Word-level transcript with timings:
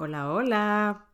Hola, 0.00 0.32
hola. 0.32 1.06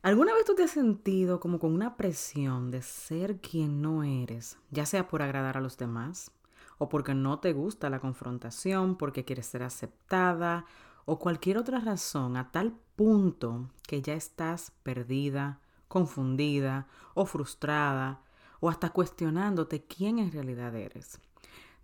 ¿Alguna 0.00 0.32
vez 0.32 0.46
tú 0.46 0.54
te 0.54 0.62
has 0.62 0.70
sentido 0.70 1.40
como 1.40 1.58
con 1.58 1.74
una 1.74 1.98
presión 1.98 2.70
de 2.70 2.80
ser 2.80 3.36
quien 3.36 3.82
no 3.82 4.02
eres, 4.02 4.56
ya 4.70 4.86
sea 4.86 5.08
por 5.08 5.20
agradar 5.20 5.58
a 5.58 5.60
los 5.60 5.76
demás, 5.76 6.30
o 6.78 6.88
porque 6.88 7.12
no 7.12 7.38
te 7.38 7.52
gusta 7.52 7.90
la 7.90 8.00
confrontación, 8.00 8.96
porque 8.96 9.26
quieres 9.26 9.44
ser 9.44 9.62
aceptada, 9.62 10.64
o 11.04 11.18
cualquier 11.18 11.58
otra 11.58 11.80
razón, 11.80 12.38
a 12.38 12.50
tal 12.50 12.78
punto 12.96 13.68
que 13.86 14.00
ya 14.00 14.14
estás 14.14 14.72
perdida, 14.82 15.60
confundida 15.86 16.86
o 17.12 17.26
frustrada, 17.26 18.22
o 18.60 18.70
hasta 18.70 18.88
cuestionándote 18.88 19.84
quién 19.84 20.18
en 20.18 20.32
realidad 20.32 20.74
eres? 20.74 21.20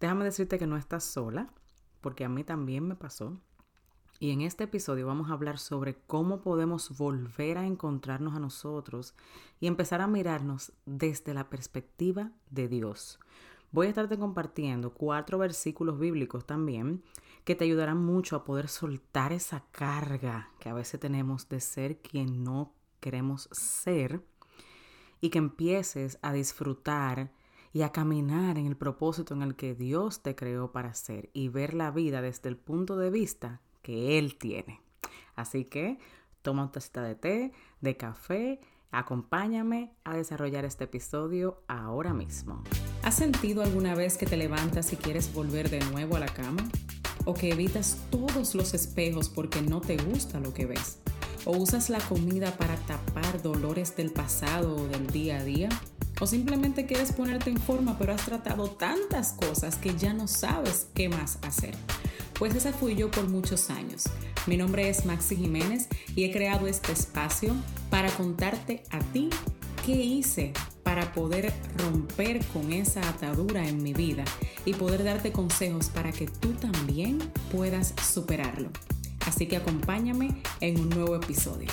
Déjame 0.01 0.25
decirte 0.25 0.59
que 0.59 0.67
no 0.67 0.79
estás 0.79 1.05
sola, 1.05 1.51
porque 2.01 2.25
a 2.25 2.31
mí 2.31 2.45
también 2.45 2.89
me 2.89 2.95
pasó. 2.95 3.37
Y 4.25 4.31
en 4.31 4.41
este 4.41 4.65
episodio 4.65 5.07
vamos 5.07 5.29
a 5.29 5.35
hablar 5.35 5.59
sobre 5.59 5.97
cómo 6.07 6.41
podemos 6.41 6.97
volver 6.97 7.59
a 7.59 7.67
encontrarnos 7.67 8.35
a 8.35 8.41
nosotros 8.41 9.15
y 9.61 9.67
empezar 9.67 10.01
a 10.01 10.07
mirarnos 10.07 10.73
desde 10.87 11.35
la 11.35 11.51
perspectiva 11.51 12.31
de 12.49 12.67
Dios. 12.69 13.21
Voy 13.71 13.85
a 13.85 13.91
estarte 13.91 14.19
compartiendo 14.19 14.95
cuatro 14.95 15.37
versículos 15.37 15.99
bíblicos 15.99 16.47
también 16.47 17.03
que 17.45 17.55
te 17.55 17.65
ayudarán 17.65 18.03
mucho 18.03 18.35
a 18.35 18.45
poder 18.45 18.69
soltar 18.69 19.35
esa 19.35 19.67
carga 19.73 20.49
que 20.59 20.71
a 20.71 20.73
veces 20.73 20.99
tenemos 20.99 21.47
de 21.51 21.61
ser 21.61 21.99
quien 21.99 22.45
no 22.45 22.73
queremos 23.01 23.51
ser 23.53 24.25
y 25.21 25.29
que 25.29 25.39
empieces 25.39 26.19
a 26.23 26.33
disfrutar 26.33 27.31
y 27.75 27.83
a 27.83 27.93
caminar 27.93 28.57
en 28.57 28.69
el 28.69 28.77
propósito 28.79 29.35
en 29.35 29.43
el 29.43 29.55
que 29.55 29.75
Dios 29.75 30.23
te 30.23 30.35
creó 30.35 30.73
para 30.73 30.95
ser 30.95 31.29
y 31.35 31.51
ver 31.51 31.75
la 31.75 31.91
vida 31.91 32.23
desde 32.23 32.49
el 32.49 32.57
punto 32.57 32.97
de 32.97 33.11
vista 33.11 33.61
que 33.85 34.19
Él 34.19 34.37
tiene. 34.37 34.81
Así 35.37 35.65
que 35.65 35.99
toma 36.43 36.65
una 36.65 36.73
tacita 36.73 37.03
de 37.03 37.15
té, 37.15 37.53
de 37.81 37.97
café, 37.97 38.59
acompáñame 38.91 39.93
a 40.03 40.17
desarrollar 40.17 40.65
este 40.65 40.85
episodio 40.85 41.63
ahora 41.69 42.13
mismo. 42.13 42.65
¿Has 43.03 43.17
sentido 43.17 43.63
alguna 43.63 43.95
vez 43.95 44.17
que 44.17 44.27
te 44.27 44.37
levantas 44.37 44.93
y 44.93 44.97
quieres 44.97 45.33
volver 45.33 45.71
de 45.71 45.81
nuevo 45.91 46.17
a 46.17 46.21
la 46.21 46.27
cama? 46.27 46.63
¿O 47.27 47.35
que 47.35 47.53
evitas 47.53 47.99
todos 48.11 48.55
los 48.55 48.75
espejos 48.75 49.29
porque 49.29 49.63
no 49.63 49.81
te 49.81 49.97
gusta 49.97 50.41
lo 50.41 50.53
que 50.53 50.67
ves? 50.67 50.99
¿O 51.45 51.57
usas 51.57 51.91
la 51.91 52.01
comida 52.01 52.57
para 52.57 52.77
tapar 52.77 53.43
dolores 53.43 53.95
del 53.97 54.11
pasado 54.11 54.77
o 54.77 54.87
del 54.89 55.07
día 55.09 55.39
a 55.39 55.45
día? 55.45 55.69
¿O 56.21 56.27
simplemente 56.27 56.87
quieres 56.87 57.13
ponerte 57.13 57.51
en 57.51 57.59
forma 57.59 57.99
pero 57.99 58.15
has 58.15 58.25
tratado 58.25 58.71
tantas 58.71 59.33
cosas 59.33 59.77
que 59.77 59.95
ya 59.95 60.15
no 60.15 60.27
sabes 60.27 60.89
qué 60.95 61.09
más 61.09 61.39
hacer? 61.43 61.75
Pues 62.39 62.55
esa 62.57 62.73
fui 62.73 62.97
yo 62.97 63.11
por 63.11 63.29
muchos 63.29 63.71
años. 63.71 64.05
Mi 64.47 64.57
nombre 64.57 64.89
es 64.89 65.07
Maxi 65.07 65.37
Jiménez 65.37 65.89
y 66.17 66.25
he 66.25 66.33
creado 66.33 66.67
este 66.67 66.91
espacio 66.91 67.55
para 67.91 68.11
contarte 68.11 68.83
a 68.91 68.99
ti 68.99 69.31
qué 69.87 69.93
hice 69.93 70.53
para 70.83 71.13
poder 71.13 71.53
romper 71.79 72.45
con 72.47 72.73
esa 72.73 73.09
atadura 73.09 73.67
en 73.69 73.83
mi 73.83 73.93
vida 73.93 74.25
y 74.65 74.75
poder 74.75 75.05
darte 75.05 75.31
consejos 75.31 75.89
para 75.91 76.11
que 76.11 76.27
tú 76.27 76.53
también 76.55 77.19
puedas 77.53 77.95
superarlo. 78.03 78.71
Así 79.27 79.47
que 79.47 79.57
acompáñame 79.57 80.43
en 80.61 80.81
un 80.81 80.91
nuevo 80.91 81.15
episodio. 81.15 81.69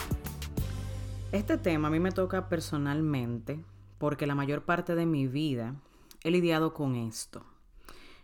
Este 1.31 1.57
tema 1.57 1.87
a 1.87 1.91
mí 1.91 1.99
me 1.99 2.11
toca 2.11 2.49
personalmente 2.49 3.59
porque 3.97 4.27
la 4.27 4.35
mayor 4.35 4.63
parte 4.63 4.93
de 4.93 5.07
mi 5.07 5.27
vida 5.27 5.75
he 6.23 6.29
lidiado 6.29 6.73
con 6.73 6.95
esto. 6.95 7.50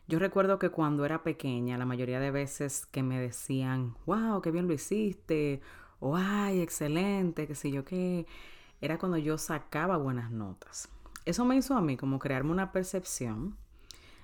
Yo 0.09 0.19
recuerdo 0.19 0.58
que 0.58 0.69
cuando 0.69 1.03
era 1.03 1.22
pequeña, 1.22 1.77
la 1.77 1.86
mayoría 1.86 2.22
de 2.22 2.31
veces 2.31 2.86
que 2.86 3.03
me 3.03 3.19
decían, 3.19 3.95
wow, 4.05 4.41
qué 4.41 4.52
bien 4.52 4.66
lo 4.66 4.73
hiciste, 4.73 5.59
o 6.00 6.16
ay, 6.16 6.61
excelente, 6.61 7.45
qué 7.45 7.55
sé 7.55 7.72
yo 7.72 7.83
qué, 7.83 8.25
era 8.80 9.00
cuando 9.00 9.17
yo 9.17 9.38
sacaba 9.38 9.97
buenas 9.97 10.31
notas. 10.31 10.88
Eso 11.25 11.44
me 11.44 11.58
hizo 11.58 11.75
a 11.75 11.81
mí 11.81 11.97
como 11.97 12.19
crearme 12.19 12.52
una 12.52 12.72
percepción 12.72 13.58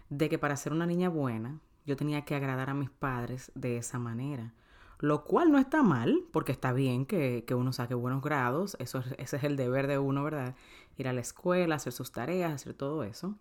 de 0.09 0.29
que 0.29 0.38
para 0.39 0.55
ser 0.55 0.71
una 0.71 0.85
niña 0.85 1.09
buena, 1.09 1.59
yo 1.85 1.97
tenía 1.97 2.23
que 2.23 2.35
agradar 2.35 2.69
a 2.69 2.73
mis 2.73 2.89
padres 2.89 3.51
de 3.53 3.75
esa 3.75 4.00
manera. 4.00 4.53
Lo 5.00 5.25
cual 5.25 5.51
no 5.51 5.57
está 5.57 5.83
mal, 5.83 6.23
porque 6.31 6.53
está 6.53 6.71
bien 6.71 7.05
que, 7.05 7.44
uno 7.53 7.73
saque 7.73 7.94
buenos 7.94 8.21
grados, 8.21 8.77
eso, 8.79 9.03
ese 9.17 9.35
es 9.35 9.44
el 9.44 9.57
deber 9.57 9.88
de 9.88 9.97
uno, 9.97 10.23
¿verdad? 10.23 10.55
Ir 10.95 11.09
a 11.09 11.13
la 11.13 11.19
escuela, 11.19 11.75
hacer 11.75 11.91
sus 11.91 12.13
tareas, 12.13 12.53
hacer 12.53 12.73
todo 12.73 13.03
eso. 13.03 13.35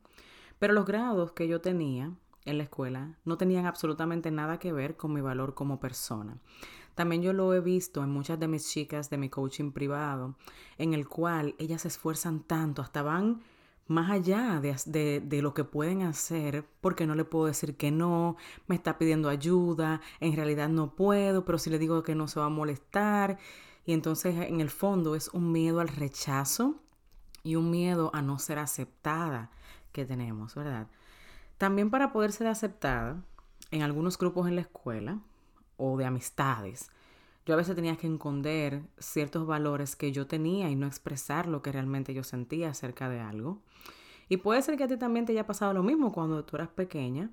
Pero 0.58 0.72
los 0.72 0.86
grados 0.86 1.30
que 1.32 1.46
yo 1.46 1.60
tenía 1.60 2.12
en 2.44 2.58
la 2.58 2.64
escuela 2.64 3.16
no 3.24 3.36
tenían 3.36 3.66
absolutamente 3.66 4.30
nada 4.30 4.58
que 4.58 4.72
ver 4.72 4.96
con 4.96 5.12
mi 5.12 5.20
valor 5.20 5.54
como 5.54 5.80
persona. 5.80 6.38
También 6.94 7.22
yo 7.22 7.32
lo 7.32 7.54
he 7.54 7.60
visto 7.60 8.02
en 8.02 8.10
muchas 8.10 8.38
de 8.38 8.48
mis 8.48 8.68
chicas 8.68 9.08
de 9.08 9.16
mi 9.16 9.28
coaching 9.28 9.72
privado, 9.72 10.34
en 10.76 10.92
el 10.92 11.08
cual 11.08 11.54
ellas 11.58 11.82
se 11.82 11.88
esfuerzan 11.88 12.40
tanto, 12.40 12.82
hasta 12.82 13.02
van 13.02 13.42
más 13.88 14.10
allá 14.10 14.60
de, 14.60 15.40
lo 15.42 15.54
que 15.54 15.64
pueden 15.64 16.02
hacer, 16.02 16.66
porque 16.80 17.06
no 17.06 17.14
le 17.14 17.24
puedo 17.24 17.46
decir 17.46 17.76
que 17.76 17.90
no, 17.90 18.36
me 18.66 18.76
está 18.76 18.98
pidiendo 18.98 19.28
ayuda, 19.28 20.00
en 20.20 20.36
realidad 20.36 20.68
no 20.68 20.94
puedo, 20.94 21.44
pero 21.44 21.58
si 21.58 21.70
le 21.70 21.78
digo 21.78 22.02
que 22.02 22.14
no 22.14 22.28
se 22.28 22.40
va 22.40 22.46
a 22.46 22.50
molestar. 22.50 23.38
Y 23.84 23.92
entonces 23.92 24.36
en 24.36 24.60
el 24.60 24.70
fondo 24.70 25.14
es 25.14 25.28
un 25.28 25.50
miedo 25.50 25.80
al 25.80 25.88
rechazo 25.88 26.80
y 27.42 27.56
un 27.56 27.70
miedo 27.70 28.10
a 28.14 28.22
no 28.22 28.38
ser 28.38 28.58
aceptada 28.58 29.50
que 29.92 30.04
tenemos, 30.04 30.54
¿verdad? 30.54 30.88
También 31.62 31.90
para 31.90 32.10
poder 32.10 32.32
ser 32.32 32.48
aceptada 32.48 33.22
en 33.70 33.82
algunos 33.82 34.18
grupos 34.18 34.48
en 34.48 34.56
la 34.56 34.62
escuela 34.62 35.20
o 35.76 35.96
de 35.96 36.04
amistades, 36.04 36.90
yo 37.46 37.54
a 37.54 37.56
veces 37.56 37.76
tenía 37.76 37.96
que 37.96 38.12
esconder 38.12 38.82
ciertos 38.98 39.46
valores 39.46 39.94
que 39.94 40.10
yo 40.10 40.26
tenía 40.26 40.70
y 40.70 40.74
no 40.74 40.88
expresar 40.88 41.46
lo 41.46 41.62
que 41.62 41.70
realmente 41.70 42.14
yo 42.14 42.24
sentía 42.24 42.70
acerca 42.70 43.08
de 43.08 43.20
algo. 43.20 43.62
Y 44.28 44.38
puede 44.38 44.60
ser 44.60 44.76
que 44.76 44.82
a 44.82 44.88
ti 44.88 44.96
también 44.96 45.24
te 45.24 45.30
haya 45.30 45.46
pasado 45.46 45.72
lo 45.72 45.84
mismo 45.84 46.10
cuando 46.10 46.44
tú 46.44 46.56
eras 46.56 46.68
pequeña 46.68 47.30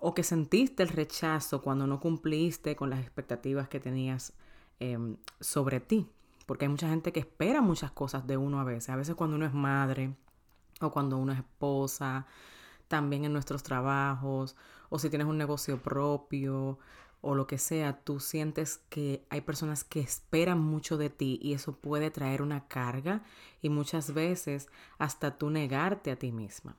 o 0.00 0.14
que 0.14 0.22
sentiste 0.22 0.82
el 0.82 0.88
rechazo 0.88 1.60
cuando 1.60 1.86
no 1.86 2.00
cumpliste 2.00 2.74
con 2.74 2.88
las 2.88 3.00
expectativas 3.00 3.68
que 3.68 3.80
tenías 3.80 4.32
em, 4.80 5.18
sobre 5.40 5.78
ti. 5.80 6.08
Porque 6.46 6.64
hay 6.64 6.70
mucha 6.70 6.88
gente 6.88 7.12
que 7.12 7.20
espera 7.20 7.60
muchas 7.60 7.90
cosas 7.90 8.26
de 8.26 8.38
uno 8.38 8.60
a 8.60 8.64
veces. 8.64 8.88
A 8.88 8.96
veces 8.96 9.14
cuando 9.14 9.36
uno 9.36 9.44
es 9.44 9.52
madre 9.52 10.16
o 10.80 10.90
cuando 10.90 11.18
uno 11.18 11.32
es 11.32 11.38
esposa 11.40 12.26
también 12.92 13.24
en 13.24 13.32
nuestros 13.32 13.62
trabajos 13.62 14.54
o 14.90 14.98
si 14.98 15.08
tienes 15.08 15.26
un 15.26 15.38
negocio 15.38 15.78
propio 15.78 16.78
o 17.22 17.34
lo 17.34 17.46
que 17.46 17.56
sea, 17.56 18.04
tú 18.04 18.20
sientes 18.20 18.82
que 18.90 19.24
hay 19.30 19.40
personas 19.40 19.82
que 19.82 20.00
esperan 20.00 20.60
mucho 20.60 20.98
de 20.98 21.08
ti 21.08 21.38
y 21.40 21.54
eso 21.54 21.72
puede 21.72 22.10
traer 22.10 22.42
una 22.42 22.68
carga 22.68 23.22
y 23.62 23.70
muchas 23.70 24.12
veces 24.12 24.68
hasta 24.98 25.38
tú 25.38 25.48
negarte 25.48 26.10
a 26.10 26.16
ti 26.16 26.32
misma. 26.32 26.76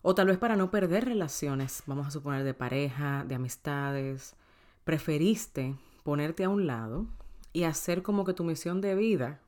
O 0.00 0.14
tal 0.14 0.28
vez 0.28 0.38
para 0.38 0.56
no 0.56 0.70
perder 0.70 1.04
relaciones, 1.04 1.82
vamos 1.84 2.06
a 2.06 2.10
suponer 2.10 2.42
de 2.42 2.54
pareja, 2.54 3.22
de 3.28 3.34
amistades, 3.34 4.36
preferiste 4.84 5.76
ponerte 6.02 6.44
a 6.44 6.48
un 6.48 6.66
lado 6.66 7.04
y 7.52 7.64
hacer 7.64 8.02
como 8.02 8.24
que 8.24 8.32
tu 8.32 8.42
misión 8.42 8.80
de 8.80 8.94
vida 8.94 9.42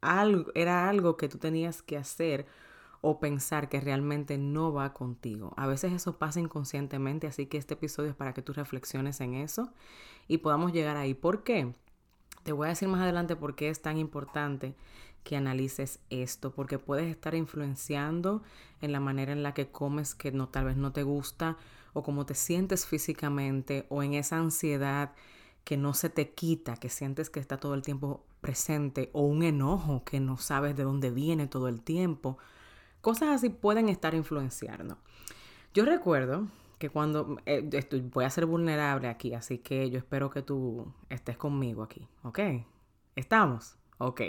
algo, 0.00 0.52
era 0.54 0.88
algo 0.88 1.16
que 1.16 1.28
tú 1.28 1.38
tenías 1.38 1.82
que 1.82 1.96
hacer 1.96 2.46
o 3.00 3.20
pensar 3.20 3.68
que 3.68 3.80
realmente 3.80 4.38
no 4.38 4.72
va 4.72 4.92
contigo. 4.92 5.54
A 5.56 5.66
veces 5.66 5.92
eso 5.92 6.18
pasa 6.18 6.40
inconscientemente, 6.40 7.26
así 7.26 7.46
que 7.46 7.58
este 7.58 7.74
episodio 7.74 8.10
es 8.10 8.16
para 8.16 8.34
que 8.34 8.42
tú 8.42 8.52
reflexiones 8.52 9.20
en 9.20 9.34
eso 9.34 9.72
y 10.26 10.38
podamos 10.38 10.72
llegar 10.72 10.96
ahí. 10.96 11.14
¿Por 11.14 11.44
qué? 11.44 11.72
Te 12.42 12.52
voy 12.52 12.66
a 12.66 12.70
decir 12.70 12.88
más 12.88 13.02
adelante 13.02 13.36
por 13.36 13.54
qué 13.54 13.68
es 13.68 13.82
tan 13.82 13.98
importante 13.98 14.74
que 15.22 15.36
analices 15.36 16.00
esto, 16.10 16.52
porque 16.52 16.78
puedes 16.78 17.10
estar 17.10 17.34
influenciando 17.34 18.42
en 18.80 18.92
la 18.92 19.00
manera 19.00 19.32
en 19.32 19.42
la 19.42 19.52
que 19.52 19.70
comes 19.70 20.14
que 20.14 20.32
no 20.32 20.48
tal 20.48 20.64
vez 20.64 20.76
no 20.76 20.92
te 20.92 21.02
gusta 21.02 21.56
o 21.92 22.02
cómo 22.02 22.24
te 22.26 22.34
sientes 22.34 22.86
físicamente 22.86 23.86
o 23.90 24.02
en 24.02 24.14
esa 24.14 24.38
ansiedad 24.38 25.12
que 25.64 25.76
no 25.76 25.92
se 25.92 26.08
te 26.08 26.30
quita, 26.30 26.76
que 26.76 26.88
sientes 26.88 27.28
que 27.28 27.40
está 27.40 27.58
todo 27.58 27.74
el 27.74 27.82
tiempo 27.82 28.24
presente 28.40 29.10
o 29.12 29.22
un 29.22 29.42
enojo 29.42 30.02
que 30.04 30.20
no 30.20 30.38
sabes 30.38 30.76
de 30.76 30.84
dónde 30.84 31.10
viene 31.10 31.46
todo 31.46 31.68
el 31.68 31.82
tiempo 31.82 32.38
Cosas 33.00 33.28
así 33.30 33.48
pueden 33.48 33.88
estar 33.88 34.14
influenciando. 34.14 34.98
Yo 35.74 35.84
recuerdo 35.84 36.48
que 36.78 36.90
cuando 36.90 37.38
eh, 37.46 37.68
voy 38.12 38.24
a 38.24 38.30
ser 38.30 38.46
vulnerable 38.46 39.08
aquí, 39.08 39.34
así 39.34 39.58
que 39.58 39.90
yo 39.90 39.98
espero 39.98 40.30
que 40.30 40.42
tú 40.42 40.92
estés 41.08 41.36
conmigo 41.36 41.82
aquí, 41.82 42.08
¿ok? 42.22 42.38
¿Estamos? 43.16 43.76
Ok. 43.98 44.20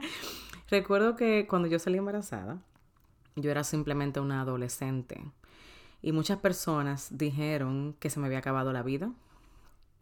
recuerdo 0.68 1.16
que 1.16 1.46
cuando 1.48 1.68
yo 1.68 1.78
salí 1.78 1.98
embarazada, 1.98 2.60
yo 3.36 3.50
era 3.50 3.62
simplemente 3.64 4.20
una 4.20 4.40
adolescente 4.40 5.22
y 6.02 6.12
muchas 6.12 6.38
personas 6.38 7.08
dijeron 7.16 7.94
que 7.98 8.10
se 8.10 8.20
me 8.20 8.26
había 8.26 8.38
acabado 8.38 8.72
la 8.72 8.82
vida. 8.82 9.12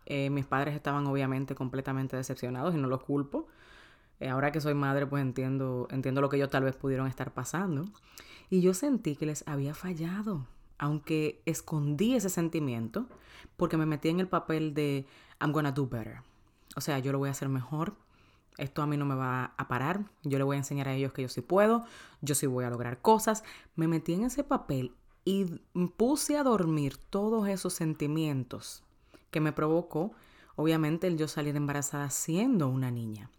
Eh, 0.06 0.31
mis 0.31 0.46
padres 0.46 0.75
estaban 0.75 1.06
obviamente 1.06 1.54
completamente 1.54 2.16
decepcionados 2.16 2.75
y 2.75 2.78
no 2.78 2.88
los 2.88 3.02
culpo. 3.02 3.49
Eh, 4.20 4.28
ahora 4.28 4.52
que 4.52 4.60
soy 4.60 4.74
madre, 4.74 5.06
pues 5.06 5.22
entiendo, 5.22 5.88
entiendo 5.90 6.20
lo 6.20 6.28
que 6.28 6.36
ellos 6.36 6.50
tal 6.50 6.64
vez 6.64 6.76
pudieron 6.76 7.06
estar 7.06 7.32
pasando. 7.32 7.84
Y 8.48 8.60
yo 8.60 8.74
sentí 8.74 9.16
que 9.16 9.26
les 9.26 9.46
había 9.46 9.74
fallado, 9.74 10.46
aunque 10.78 11.42
escondí 11.46 12.14
ese 12.14 12.30
sentimiento 12.30 13.08
porque 13.56 13.76
me 13.76 13.86
metí 13.86 14.08
en 14.08 14.20
el 14.20 14.28
papel 14.28 14.74
de 14.74 15.06
I'm 15.40 15.52
gonna 15.52 15.72
do 15.72 15.86
better. 15.86 16.20
o 16.76 16.80
sea, 16.80 16.98
yo 16.98 17.12
lo 17.12 17.18
voy 17.18 17.28
a 17.28 17.32
hacer 17.32 17.48
mejor, 17.48 17.94
esto 18.58 18.82
a 18.82 18.86
mí 18.86 18.96
no 18.96 19.04
me 19.04 19.14
va 19.14 19.54
a 19.56 19.68
parar, 19.68 20.04
yo 20.22 20.38
le 20.38 20.44
voy 20.44 20.56
a 20.56 20.58
enseñar 20.58 20.88
a 20.88 20.94
ellos 20.94 21.12
que 21.12 21.22
yo 21.22 21.28
sí 21.28 21.42
puedo, 21.42 21.84
yo 22.22 22.34
sí 22.34 22.46
voy 22.46 22.64
a 22.64 22.70
lograr 22.70 23.00
cosas. 23.00 23.44
Me 23.74 23.86
metí 23.86 24.14
en 24.14 24.24
ese 24.24 24.44
papel 24.44 24.94
y 25.24 25.44
puse 25.96 26.38
a 26.38 26.42
dormir 26.42 26.96
todos 26.96 27.48
esos 27.48 27.74
sentimientos 27.74 28.82
que 29.30 29.40
me 29.40 29.52
provocó, 29.52 30.12
obviamente, 30.54 31.06
el 31.06 31.18
yo 31.18 31.28
salir 31.28 31.56
embarazada 31.56 32.08
siendo 32.10 32.68
una 32.68 32.90
niña. 32.90 33.30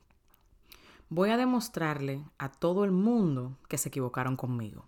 Voy 1.09 1.29
a 1.29 1.37
demostrarle 1.37 2.23
a 2.37 2.51
todo 2.51 2.83
el 2.83 2.91
mundo 2.91 3.57
que 3.69 3.77
se 3.77 3.89
equivocaron 3.89 4.35
conmigo. 4.35 4.85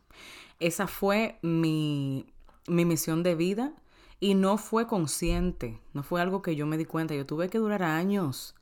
Esa 0.60 0.88
fue 0.88 1.40
mi, 1.42 2.26
mi 2.68 2.86
misión 2.86 3.24
de 3.24 3.36
vida 3.36 3.74
y 4.20 4.36
no 4.36 4.58
fue 4.58 4.88
consciente, 4.88 5.80
no 5.94 6.04
fue 6.04 6.22
algo 6.22 6.42
que 6.42 6.56
yo 6.56 6.66
me 6.66 6.78
di 6.78 6.86
cuenta. 6.86 7.16
Yo 7.16 7.26
tuve 7.26 7.50
que 7.50 7.58
durar 7.58 7.84
años 7.84 8.56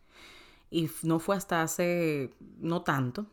y 0.69 0.89
no 1.03 1.19
fue 1.19 1.35
hasta 1.35 1.63
hace 1.63 2.33
no 2.59 2.83
tanto 2.83 3.25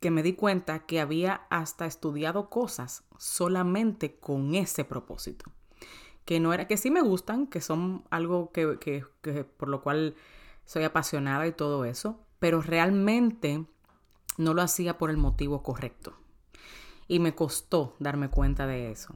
que 0.00 0.10
me 0.10 0.22
di 0.22 0.32
cuenta 0.32 0.80
que 0.86 1.00
había 1.00 1.42
hasta 1.50 1.86
estudiado 1.86 2.48
cosas 2.48 3.04
solamente 3.18 4.16
con 4.18 4.54
ese 4.54 4.84
propósito. 4.84 5.52
Que 6.24 6.40
no 6.40 6.52
era, 6.52 6.66
que 6.66 6.76
sí 6.76 6.90
me 6.90 7.02
gustan, 7.02 7.46
que 7.46 7.60
son 7.60 8.04
algo 8.10 8.50
que, 8.50 8.78
que, 8.78 9.04
que 9.20 9.44
por 9.44 9.68
lo 9.68 9.82
cual 9.82 10.14
soy 10.64 10.84
apasionada 10.84 11.46
y 11.46 11.52
todo 11.52 11.84
eso, 11.84 12.20
pero 12.40 12.60
realmente 12.60 13.64
no 14.38 14.54
lo 14.54 14.62
hacía 14.62 14.98
por 14.98 15.10
el 15.10 15.18
motivo 15.18 15.62
correcto. 15.62 16.14
Y 17.06 17.20
me 17.20 17.34
costó 17.34 17.94
darme 18.00 18.28
cuenta 18.28 18.66
de 18.66 18.90
eso. 18.90 19.14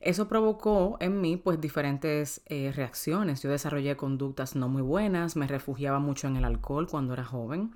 Eso 0.00 0.28
provocó 0.28 0.96
en 1.00 1.20
mí 1.20 1.36
pues 1.36 1.60
diferentes 1.60 2.42
eh, 2.46 2.72
reacciones. 2.74 3.42
Yo 3.42 3.50
desarrollé 3.50 3.96
conductas 3.96 4.56
no 4.56 4.68
muy 4.68 4.82
buenas, 4.82 5.36
me 5.36 5.46
refugiaba 5.46 5.98
mucho 5.98 6.26
en 6.26 6.36
el 6.36 6.44
alcohol 6.44 6.88
cuando 6.88 7.12
era 7.12 7.24
joven, 7.24 7.72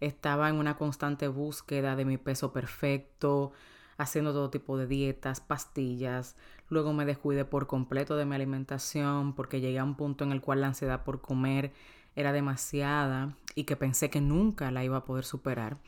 estaba 0.00 0.48
en 0.48 0.56
una 0.56 0.76
constante 0.76 1.28
búsqueda 1.28 1.94
de 1.94 2.04
mi 2.04 2.18
peso 2.18 2.52
perfecto, 2.52 3.52
haciendo 3.96 4.32
todo 4.32 4.50
tipo 4.50 4.76
de 4.76 4.88
dietas, 4.88 5.40
pastillas. 5.40 6.36
Luego 6.68 6.92
me 6.92 7.04
descuidé 7.04 7.44
por 7.44 7.68
completo 7.68 8.16
de 8.16 8.26
mi 8.26 8.34
alimentación 8.34 9.34
porque 9.34 9.60
llegué 9.60 9.78
a 9.78 9.84
un 9.84 9.94
punto 9.94 10.24
en 10.24 10.32
el 10.32 10.40
cual 10.40 10.60
la 10.60 10.68
ansiedad 10.68 11.04
por 11.04 11.20
comer 11.20 11.72
era 12.18 12.32
demasiada 12.32 13.36
y 13.54 13.62
que 13.62 13.76
pensé 13.76 14.10
que 14.10 14.20
nunca 14.20 14.72
la 14.72 14.82
iba 14.82 14.96
a 14.96 15.04
poder 15.04 15.24
superar. 15.24 15.78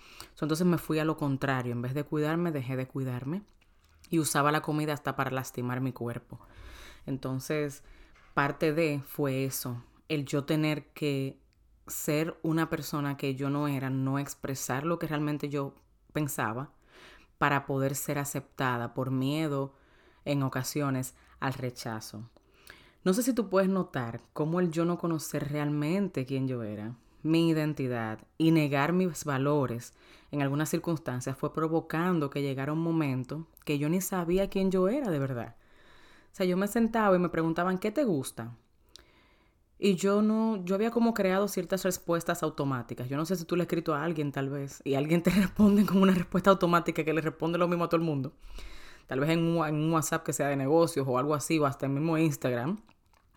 Entonces 0.41 0.65
me 0.65 0.79
fui 0.79 1.01
a 1.01 1.05
lo 1.05 1.17
contrario, 1.17 1.73
en 1.73 1.83
vez 1.83 1.93
de 1.93 2.05
cuidarme, 2.05 2.53
dejé 2.53 2.77
de 2.77 2.87
cuidarme 2.87 3.43
y 4.11 4.21
usaba 4.21 4.53
la 4.53 4.63
comida 4.63 4.93
hasta 4.93 5.17
para 5.17 5.33
lastimar 5.33 5.81
mi 5.81 5.93
cuerpo. 5.93 6.39
Entonces, 7.05 7.83
parte 8.33 8.73
de 8.73 9.03
fue 9.09 9.45
eso, 9.45 9.83
el 10.09 10.25
yo 10.25 10.45
tener 10.45 10.87
que 10.93 11.41
ser 11.89 12.39
una 12.43 12.71
persona 12.71 13.17
que 13.17 13.35
yo 13.35 13.51
no 13.51 13.67
era, 13.67 13.91
no 13.91 14.21
expresar 14.21 14.85
lo 14.85 15.01
que 15.01 15.09
realmente 15.09 15.49
yo 15.49 15.75
pensaba 16.13 16.71
para 17.39 17.67
poder 17.67 17.97
ser 17.97 18.19
aceptada 18.19 18.95
por 18.95 19.11
miedo 19.11 19.75
en 20.25 20.45
ocasiones 20.45 21.17
al 21.41 21.55
rechazo. 21.55 22.31
No 23.03 23.15
sé 23.15 23.23
si 23.23 23.33
tú 23.33 23.49
puedes 23.49 23.71
notar 23.71 24.21
cómo 24.35 24.61
el 24.61 24.71
yo 24.71 24.85
no 24.85 24.99
conocer 24.99 25.51
realmente 25.51 26.27
quién 26.27 26.47
yo 26.47 26.63
era, 26.63 26.95
mi 27.23 27.49
identidad 27.49 28.19
y 28.37 28.51
negar 28.51 28.93
mis 28.93 29.25
valores 29.25 29.95
en 30.31 30.43
algunas 30.43 30.69
circunstancias 30.69 31.37
fue 31.37 31.53
provocando 31.53 32.29
que 32.29 32.43
llegara 32.43 32.73
un 32.73 32.83
momento 32.83 33.47
que 33.65 33.79
yo 33.79 33.89
ni 33.89 34.03
sabía 34.03 34.51
quién 34.51 34.71
yo 34.71 34.89
era 34.89 35.11
de 35.11 35.19
verdad. 35.19 35.57
O 36.33 36.35
sea, 36.35 36.45
yo 36.45 36.59
me 36.59 36.69
sentaba 36.69 37.17
y 37.17 37.19
me 37.19 37.31
preguntaban, 37.31 37.79
¿qué 37.79 37.91
te 37.91 38.05
gusta? 38.05 38.55
Y 39.79 39.95
yo 39.95 40.21
no, 40.21 40.63
yo 40.65 40.75
había 40.75 40.91
como 40.91 41.15
creado 41.15 41.49
ciertas 41.49 41.85
respuestas 41.85 42.43
automáticas. 42.43 43.09
Yo 43.09 43.17
no 43.17 43.25
sé 43.25 43.35
si 43.37 43.47
tú 43.47 43.57
le 43.57 43.63
has 43.63 43.67
escrito 43.67 43.95
a 43.95 44.05
alguien 44.05 44.31
tal 44.31 44.51
vez 44.51 44.83
y 44.85 44.95
alguien 44.95 45.23
te 45.23 45.31
responde 45.31 45.87
con 45.87 46.03
una 46.03 46.13
respuesta 46.13 46.51
automática 46.51 47.03
que 47.03 47.15
le 47.15 47.23
responde 47.23 47.59
lo 47.59 47.67
mismo 47.67 47.85
a 47.85 47.89
todo 47.89 47.97
el 47.99 48.07
mundo. 48.07 48.35
Tal 49.11 49.19
vez 49.19 49.31
en 49.31 49.41
un, 49.41 49.93
WhatsApp 49.93 50.23
que 50.25 50.33
sea 50.33 50.47
de 50.47 50.55
negocios 50.55 51.05
o 51.09 51.19
algo 51.19 51.35
así 51.35 51.59
o 51.59 51.67
hasta 51.67 51.87
el 51.87 51.91
mismo 51.91 52.17
Instagram. 52.17 52.79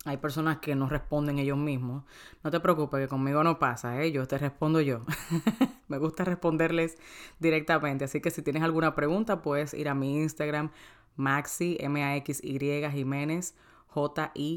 Hay 0.06 0.18
personas 0.18 0.60
que 0.60 0.76
no 0.76 0.88
responden 0.88 1.40
ellos 1.40 1.58
mismos. 1.58 2.04
No 2.44 2.52
te 2.52 2.60
preocupes, 2.60 3.00
que 3.00 3.08
conmigo 3.08 3.44
no 3.44 3.58
pasa, 3.58 4.00
¿eh? 4.00 4.12
Yo 4.12 4.28
te 4.28 4.38
respondo 4.38 4.82
yo. 4.82 5.04
Me 5.88 5.98
gusta 5.98 6.26
responderles 6.26 7.00
directamente. 7.40 8.06
Así 8.06 8.22
que 8.22 8.30
si 8.30 8.44
tienes 8.44 8.62
alguna 8.62 8.94
pregunta, 8.94 9.42
puedes 9.42 9.74
ir 9.74 9.90
a 9.90 9.96
mi 9.96 10.22
Instagram, 10.22 10.70
Maxi, 11.16 11.76
M-A-X-Y 11.80 12.92
Jiménez, 12.92 13.56
J-I-M-E-N-E-Z-G. 13.88 14.54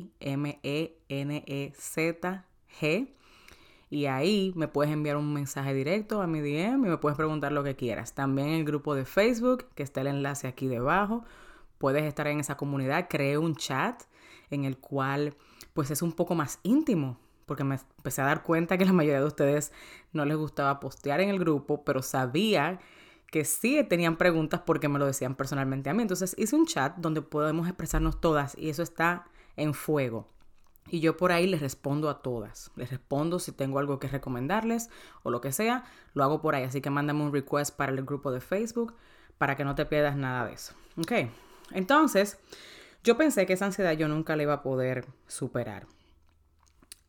Y 3.96 4.04
ahí 4.04 4.52
me 4.56 4.68
puedes 4.68 4.92
enviar 4.92 5.16
un 5.16 5.32
mensaje 5.32 5.72
directo 5.72 6.20
a 6.20 6.26
mi 6.26 6.42
DM 6.42 6.84
y 6.84 6.88
me 6.90 6.98
puedes 6.98 7.16
preguntar 7.16 7.52
lo 7.52 7.64
que 7.64 7.76
quieras. 7.76 8.14
También 8.14 8.48
el 8.48 8.62
grupo 8.62 8.94
de 8.94 9.06
Facebook, 9.06 9.70
que 9.74 9.82
está 9.82 10.02
el 10.02 10.08
enlace 10.08 10.46
aquí 10.46 10.66
debajo. 10.66 11.24
Puedes 11.78 12.04
estar 12.04 12.26
en 12.26 12.38
esa 12.38 12.58
comunidad. 12.58 13.06
Creé 13.08 13.38
un 13.38 13.56
chat 13.56 14.02
en 14.50 14.66
el 14.66 14.76
cual 14.76 15.34
pues 15.72 15.90
es 15.90 16.02
un 16.02 16.12
poco 16.12 16.34
más 16.34 16.60
íntimo, 16.62 17.18
porque 17.46 17.64
me 17.64 17.78
empecé 17.96 18.20
a 18.20 18.26
dar 18.26 18.42
cuenta 18.42 18.76
que 18.76 18.84
la 18.84 18.92
mayoría 18.92 19.20
de 19.20 19.26
ustedes 19.28 19.72
no 20.12 20.26
les 20.26 20.36
gustaba 20.36 20.78
postear 20.78 21.22
en 21.22 21.30
el 21.30 21.38
grupo, 21.38 21.82
pero 21.82 22.02
sabía 22.02 22.78
que 23.30 23.46
sí 23.46 23.82
tenían 23.88 24.18
preguntas 24.18 24.60
porque 24.66 24.90
me 24.90 24.98
lo 24.98 25.06
decían 25.06 25.36
personalmente 25.36 25.88
a 25.88 25.94
mí. 25.94 26.02
Entonces 26.02 26.34
hice 26.36 26.54
un 26.54 26.66
chat 26.66 26.94
donde 26.98 27.22
podemos 27.22 27.66
expresarnos 27.66 28.20
todas 28.20 28.58
y 28.58 28.68
eso 28.68 28.82
está 28.82 29.24
en 29.56 29.72
fuego. 29.72 30.35
Y 30.88 31.00
yo 31.00 31.16
por 31.16 31.32
ahí 31.32 31.46
les 31.46 31.60
respondo 31.60 32.08
a 32.08 32.22
todas. 32.22 32.70
Les 32.76 32.90
respondo 32.90 33.38
si 33.38 33.52
tengo 33.52 33.78
algo 33.78 33.98
que 33.98 34.08
recomendarles 34.08 34.90
o 35.22 35.30
lo 35.30 35.40
que 35.40 35.52
sea, 35.52 35.84
lo 36.14 36.22
hago 36.22 36.40
por 36.40 36.54
ahí. 36.54 36.64
Así 36.64 36.80
que 36.80 36.90
mándame 36.90 37.22
un 37.22 37.32
request 37.32 37.76
para 37.76 37.92
el 37.92 38.04
grupo 38.04 38.30
de 38.30 38.40
Facebook 38.40 38.94
para 39.38 39.56
que 39.56 39.64
no 39.64 39.74
te 39.74 39.86
pierdas 39.86 40.16
nada 40.16 40.46
de 40.46 40.54
eso. 40.54 40.74
Ok, 40.98 41.12
entonces 41.72 42.38
yo 43.04 43.16
pensé 43.16 43.46
que 43.46 43.52
esa 43.52 43.66
ansiedad 43.66 43.92
yo 43.92 44.08
nunca 44.08 44.36
la 44.36 44.42
iba 44.42 44.54
a 44.54 44.62
poder 44.62 45.06
superar. 45.26 45.86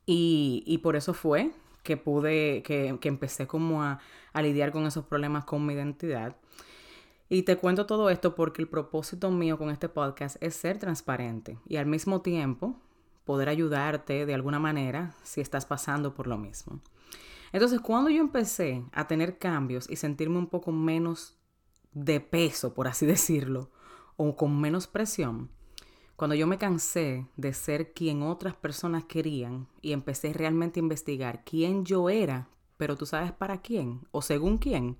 Y, 0.09 0.79
por 0.83 0.95
eso 0.95 1.13
fue 1.13 1.51
que 1.83 1.97
pude, 1.97 2.63
que, 2.63 2.97
empecé 3.03 3.45
como 3.45 3.83
a, 3.83 3.99
a 4.31 4.41
lidiar 4.41 4.71
con 4.71 4.85
esos 4.85 5.05
problemas 5.05 5.43
con 5.43 5.65
mi 5.65 5.73
identidad. 5.73 6.37
Y 7.27 7.43
te 7.43 7.57
cuento 7.57 7.85
todo 7.85 8.09
esto 8.09 8.35
porque 8.35 8.61
el 8.61 8.69
propósito 8.69 9.31
mío 9.31 9.57
con 9.57 9.69
este 9.69 9.89
podcast 9.89 10.37
es 10.41 10.55
ser 10.55 10.77
transparente 10.77 11.57
y 11.67 11.75
al 11.75 11.85
mismo 11.85 12.21
tiempo 12.21 12.79
poder 13.27 13.49
ayudarte 13.49 14.25
de 14.25 14.33
alguna 14.33 14.57
manera 14.57 15.13
si 15.21 15.41
estás 15.41 15.67
pasando 15.67 16.15
por 16.15 16.25
lo 16.25 16.39
mismo. 16.39 16.81
Entonces, 17.51 17.79
cuando 17.81 18.09
yo 18.09 18.21
empecé 18.21 18.83
a 18.91 19.07
tener 19.07 19.37
cambios 19.37 19.87
y 19.89 19.97
sentirme 19.97 20.39
un 20.39 20.47
poco 20.47 20.71
menos 20.71 21.37
de 21.91 22.19
peso, 22.19 22.73
por 22.73 22.87
así 22.87 23.05
decirlo, 23.17 23.69
o 24.15 24.35
con 24.35 24.59
menos 24.59 24.87
presión, 24.87 25.51
cuando 26.15 26.35
yo 26.35 26.47
me 26.47 26.57
cansé 26.57 27.27
de 27.35 27.53
ser 27.53 27.93
quien 27.93 28.23
otras 28.23 28.55
personas 28.55 29.05
querían 29.05 29.67
y 29.81 29.91
empecé 29.91 30.33
realmente 30.33 30.79
a 30.79 30.83
investigar 30.83 31.43
quién 31.43 31.85
yo 31.85 32.09
era, 32.09 32.49
pero 32.77 32.95
tú 32.95 33.05
sabes 33.05 33.31
para 33.31 33.61
quién 33.61 34.01
o 34.09 34.23
según 34.23 34.57
quién, 34.57 34.97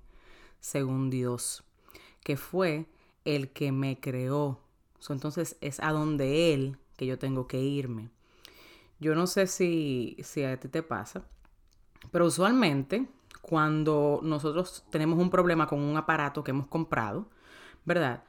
según 0.60 1.10
Dios, 1.10 1.64
que 2.22 2.36
fue 2.36 2.86
el 3.24 3.52
que 3.52 3.72
me 3.72 3.98
creó. 3.98 4.60
entonces 5.08 5.56
es 5.60 5.80
a 5.80 5.90
donde 5.92 6.54
Él 6.54 6.78
que 6.96 7.06
yo 7.06 7.18
tengo 7.18 7.46
que 7.46 7.60
irme. 7.60 8.10
Yo 9.00 9.14
no 9.14 9.26
sé 9.26 9.46
si, 9.46 10.16
si 10.22 10.42
a 10.44 10.58
ti 10.58 10.68
te 10.68 10.82
pasa, 10.82 11.22
pero 12.10 12.26
usualmente 12.26 13.08
cuando 13.42 14.20
nosotros 14.22 14.84
tenemos 14.90 15.18
un 15.18 15.30
problema 15.30 15.66
con 15.66 15.80
un 15.80 15.96
aparato 15.96 16.42
que 16.44 16.50
hemos 16.50 16.66
comprado, 16.66 17.28
¿verdad? 17.84 18.24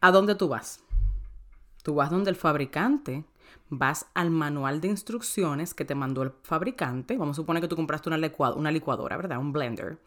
¿A 0.00 0.10
dónde 0.10 0.34
tú 0.34 0.48
vas? 0.48 0.82
Tú 1.82 1.94
vas 1.94 2.10
donde 2.10 2.30
el 2.30 2.36
fabricante, 2.36 3.24
vas 3.68 4.06
al 4.14 4.30
manual 4.30 4.80
de 4.80 4.88
instrucciones 4.88 5.74
que 5.74 5.84
te 5.84 5.94
mandó 5.94 6.22
el 6.22 6.32
fabricante. 6.42 7.16
Vamos 7.16 7.36
a 7.36 7.40
suponer 7.40 7.62
que 7.62 7.68
tú 7.68 7.76
compraste 7.76 8.08
una, 8.08 8.18
licuadora, 8.18 9.16
¿verdad? 9.16 9.38
Un 9.38 9.52
blender. 9.52 9.98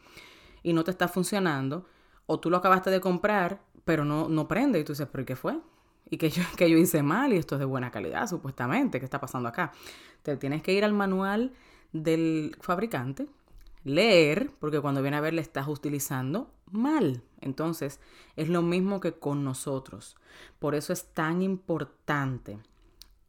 Y 0.62 0.74
no 0.74 0.84
te 0.84 0.92
está 0.92 1.08
funcionando. 1.08 1.88
O 2.26 2.40
tú 2.40 2.50
lo 2.50 2.58
acabaste 2.58 2.90
de 2.90 3.02
comprar, 3.02 3.64
pero 3.86 4.06
no, 4.06 4.30
no 4.30 4.48
prende. 4.48 4.80
Y 4.80 4.84
tú 4.84 4.94
dices, 4.94 5.08
¿pero 5.12 5.26
qué 5.26 5.36
fue? 5.36 5.60
Y 6.10 6.18
que 6.18 6.30
yo, 6.30 6.44
que 6.58 6.70
yo 6.70 6.78
hice 6.78 7.04
mal 7.04 7.34
y 7.34 7.38
esto 7.38 7.56
es 7.56 7.60
de 7.60 7.66
buena 7.66 7.92
calidad, 7.92 8.28
supuestamente. 8.28 9.00
¿Qué 9.00 9.06
está 9.06 9.20
pasando 9.20 9.50
acá? 9.50 9.72
Te 10.22 10.38
tienes 10.38 10.62
que 10.62 10.74
ir 10.74 10.84
al 10.84 10.94
manual 10.94 11.54
del 11.92 12.56
fabricante, 12.60 13.28
leer, 13.84 14.52
porque 14.60 14.80
cuando 14.80 15.02
viene 15.02 15.18
a 15.18 15.22
ver 15.22 15.34
le 15.34 15.42
estás 15.42 15.68
utilizando 15.68 16.52
mal. 16.72 17.22
Entonces, 17.42 18.00
es 18.36 18.50
lo 18.50 18.62
mismo 18.62 19.00
que 19.00 19.14
con 19.14 19.44
nosotros. 19.44 20.16
Por 20.60 20.76
eso 20.76 20.94
es 20.94 21.06
tan 21.14 21.42
importante 21.42 22.60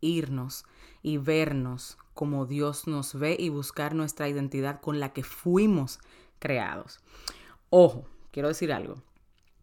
irnos 0.00 0.64
y 1.02 1.18
vernos 1.18 1.98
como 2.14 2.46
Dios 2.46 2.86
nos 2.86 3.18
ve 3.18 3.36
y 3.38 3.48
buscar 3.48 3.94
nuestra 3.94 4.28
identidad 4.28 4.80
con 4.80 5.00
la 5.00 5.12
que 5.12 5.24
fuimos 5.24 5.98
creados. 6.38 7.00
Ojo, 7.70 8.06
quiero 8.30 8.48
decir 8.48 8.72
algo. 8.72 8.96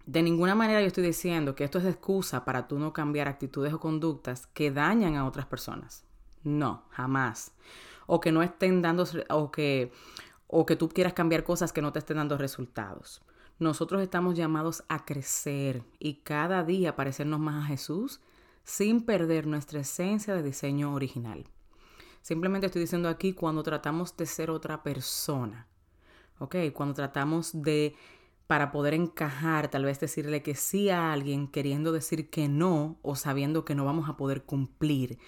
De 0.05 0.24
ninguna 0.24 0.55
manera 0.55 0.81
yo 0.81 0.88
estoy 0.88 1.03
diciendo 1.03 1.55
que 1.55 1.63
esto 1.63 1.79
es 1.79 1.86
excusa 1.86 2.46
para 2.46 2.67
tú 2.67 2.79
no 2.79 2.93
cambiar 2.93 3.27
actitudes 3.27 3.74
o 3.74 3.79
conductas 3.79 4.48
que 4.48 4.72
dañan 4.72 5.15
a 5.15 5.25
otras 5.25 5.46
personas. 5.46 6.03
No, 6.43 6.84
jamás. 6.89 7.53
o 8.08 8.20
que 8.20 8.31
no 8.31 8.43
estén 8.43 8.81
dando, 8.81 9.05
o 9.29 9.51
que, 9.51 9.91
o 10.48 10.65
que 10.65 10.75
tú 10.75 10.89
quieras 10.89 11.13
cambiar 11.13 11.43
cosas 11.43 11.72
que 11.72 11.81
no 11.81 11.93
te 11.93 12.00
estén 12.00 12.17
dando 12.17 12.38
resultados. 12.38 13.22
Nosotros 13.58 14.01
estamos 14.01 14.36
llamados 14.36 14.84
a 14.89 15.05
crecer 15.05 15.84
y 16.00 16.15
cada 16.15 16.63
día 16.63 16.96
parecernos 16.96 17.39
más 17.39 17.63
a 17.63 17.67
Jesús 17.67 18.20
sin 18.63 19.01
perder 19.01 19.48
nuestra 19.48 19.81
esencia 19.81 20.34
de 20.34 20.43
diseño 20.43 20.93
original. 20.93 21.46
Simplemente 22.22 22.67
estoy 22.67 22.81
diciendo 22.81 23.08
aquí 23.08 23.34
cuando 23.34 23.63
tratamos 23.63 24.17
de 24.17 24.25
ser 24.25 24.50
otra 24.51 24.84
persona, 24.84 25.67
¿ok? 26.39 26.55
Cuando 26.74 26.96
tratamos 26.96 27.51
de, 27.53 27.96
para 28.51 28.70
poder 28.74 28.93
encajar, 28.93 29.70
tal 29.70 29.86
vez 29.86 30.01
decirle 30.01 30.43
que 30.43 30.55
sí 30.55 30.89
a 30.89 31.13
alguien 31.13 31.48
queriendo 31.48 31.93
decir 31.93 32.29
que 32.29 32.50
no 32.50 33.00
o 33.01 33.15
sabiendo 33.15 33.63
que 33.63 33.75
no 33.75 33.86
vamos 33.86 34.10
a 34.10 34.17
poder 34.17 34.43
cumplir 34.43 35.20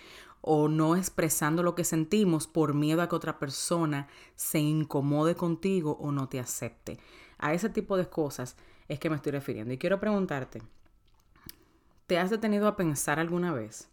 o 0.42 0.68
no 0.68 0.98
expresando 0.98 1.64
lo 1.64 1.74
que 1.74 1.86
sentimos 1.86 2.48
por 2.48 2.74
miedo 2.74 3.02
a 3.02 3.08
que 3.08 3.16
otra 3.16 3.40
persona 3.40 4.10
se 4.36 4.60
incomode 4.60 5.36
contigo 5.36 5.98
o 6.02 6.12
no 6.12 6.28
te 6.28 6.38
acepte. 6.38 7.00
A 7.38 7.54
ese 7.54 7.70
tipo 7.70 7.96
de 7.96 8.10
cosas 8.10 8.58
es 8.90 9.00
que 9.00 9.10
me 9.10 9.16
estoy 9.16 9.32
refiriendo. 9.32 9.74
Y 9.74 9.78
quiero 9.78 10.02
preguntarte, 10.02 10.62
¿te 12.08 12.20
has 12.20 12.30
detenido 12.30 12.68
a 12.68 12.76
pensar 12.76 13.22
alguna 13.22 13.54
vez 13.54 13.88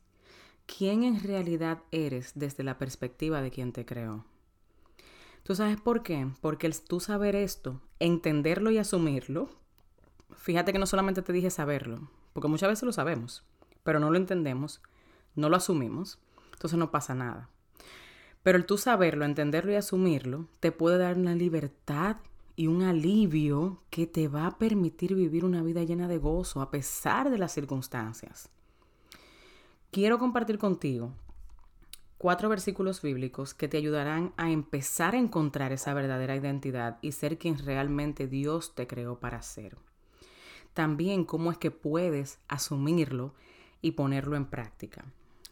quién 0.67 1.05
en 1.05 1.23
realidad 1.23 1.85
eres 1.93 2.33
desde 2.35 2.65
la 2.65 2.79
perspectiva 2.79 3.41
de 3.43 3.53
quien 3.53 3.73
te 3.73 3.87
creó? 3.87 4.25
¿Tú 5.43 5.55
sabes 5.55 5.81
por 5.81 6.03
qué? 6.03 6.29
Porque 6.41 6.67
el 6.67 6.81
tú 6.81 7.01
saber 7.01 7.37
esto, 7.37 7.81
entenderlo 7.99 8.71
y 8.71 8.79
asumirlo, 8.79 9.49
fíjate 10.37 10.73
que 10.73 10.79
no 10.79 10.87
solamente 10.87 11.23
te 11.23 11.33
dije 11.33 11.51
saberlo, 11.51 12.11
porque 12.33 12.49
muchas 12.49 12.69
veces 12.69 12.85
lo 12.85 12.93
sabemos, 12.93 13.45
pero 13.83 14.01
no 14.01 14.11
lo 14.11 14.17
entendemos, 14.17 14.81
no 15.35 15.49
lo 15.49 15.57
asumimos 15.57 16.19
entonces 16.61 16.79
no 16.79 16.91
pasa 16.91 17.15
nada. 17.15 17.49
Pero 18.43 18.59
el 18.59 18.67
tú 18.67 18.77
saberlo, 18.77 19.25
entenderlo 19.25 19.73
y 19.73 19.77
asumirlo, 19.77 20.47
te 20.61 20.73
puede 20.73 20.99
dar 20.99 21.17
una 21.17 21.35
libertad 21.35 22.19
y 22.55 22.67
un 22.67 22.83
alivio 22.83 23.83
que 23.89 24.07
te 24.07 24.29
va 24.29 24.47
a 24.47 24.59
permitir 24.59 25.15
vivir 25.15 25.47
una 25.47 25.63
vida 25.63 25.85
llena 25.85 26.07
de 26.07 26.19
gozo 26.19 26.61
a 26.61 26.71
pesar 26.71 27.31
de 27.31 27.39
las 27.39 27.53
circunstancias. 27.53 28.51
Quiero 29.91 30.19
compartir 30.19 30.59
contigo 30.59 31.15
cuatro 32.21 32.51
versículos 32.51 33.01
bíblicos 33.01 33.55
que 33.55 33.67
te 33.67 33.79
ayudarán 33.79 34.35
a 34.37 34.51
empezar 34.51 35.15
a 35.15 35.19
encontrar 35.19 35.73
esa 35.73 35.95
verdadera 35.95 36.37
identidad 36.37 36.99
y 37.01 37.13
ser 37.13 37.39
quien 37.39 37.57
realmente 37.57 38.27
Dios 38.27 38.75
te 38.75 38.87
creó 38.87 39.19
para 39.19 39.41
ser. 39.41 39.79
También 40.75 41.25
cómo 41.25 41.51
es 41.51 41.57
que 41.57 41.71
puedes 41.71 42.39
asumirlo 42.47 43.33
y 43.81 43.93
ponerlo 43.93 44.37
en 44.37 44.45
práctica. 44.45 45.07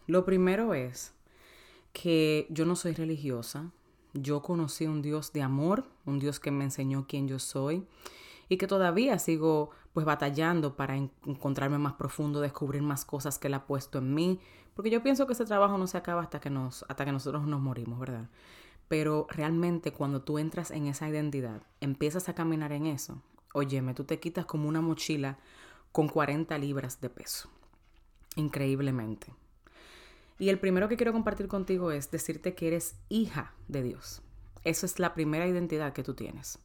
Lo 0.06 0.26
primero 0.26 0.74
es 0.74 1.14
que 1.94 2.46
yo 2.50 2.66
no 2.66 2.76
soy 2.76 2.92
religiosa, 2.92 3.72
yo 4.12 4.42
conocí 4.42 4.86
un 4.86 5.00
Dios 5.00 5.32
de 5.32 5.40
amor, 5.40 5.86
un 6.04 6.18
Dios 6.18 6.38
que 6.38 6.50
me 6.50 6.64
enseñó 6.64 7.06
quién 7.08 7.28
yo 7.28 7.38
soy 7.38 7.86
y 8.50 8.58
que 8.58 8.66
todavía 8.66 9.18
sigo 9.18 9.70
pues 9.98 10.06
batallando 10.06 10.76
para 10.76 10.94
encontrarme 10.94 11.76
más 11.76 11.94
profundo, 11.94 12.40
descubrir 12.40 12.82
más 12.82 13.04
cosas 13.04 13.36
que 13.36 13.48
Él 13.48 13.54
ha 13.54 13.66
puesto 13.66 13.98
en 13.98 14.14
mí, 14.14 14.38
porque 14.74 14.90
yo 14.90 15.02
pienso 15.02 15.26
que 15.26 15.32
ese 15.32 15.44
trabajo 15.44 15.76
no 15.76 15.88
se 15.88 15.98
acaba 15.98 16.22
hasta 16.22 16.38
que, 16.38 16.50
nos, 16.50 16.84
hasta 16.88 17.04
que 17.04 17.10
nosotros 17.10 17.48
nos 17.48 17.60
morimos, 17.60 17.98
¿verdad? 17.98 18.28
Pero 18.86 19.26
realmente 19.28 19.90
cuando 19.90 20.22
tú 20.22 20.38
entras 20.38 20.70
en 20.70 20.86
esa 20.86 21.08
identidad, 21.08 21.64
empiezas 21.80 22.28
a 22.28 22.36
caminar 22.36 22.70
en 22.70 22.86
eso, 22.86 23.20
óyeme, 23.54 23.92
tú 23.92 24.04
te 24.04 24.20
quitas 24.20 24.46
como 24.46 24.68
una 24.68 24.80
mochila 24.80 25.40
con 25.90 26.06
40 26.06 26.56
libras 26.58 27.00
de 27.00 27.10
peso, 27.10 27.50
increíblemente. 28.36 29.34
Y 30.38 30.48
el 30.48 30.60
primero 30.60 30.88
que 30.88 30.96
quiero 30.96 31.12
compartir 31.12 31.48
contigo 31.48 31.90
es 31.90 32.12
decirte 32.12 32.54
que 32.54 32.68
eres 32.68 32.94
hija 33.08 33.52
de 33.66 33.82
Dios. 33.82 34.22
Esa 34.62 34.86
es 34.86 35.00
la 35.00 35.12
primera 35.12 35.48
identidad 35.48 35.92
que 35.92 36.04
tú 36.04 36.14
tienes. 36.14 36.60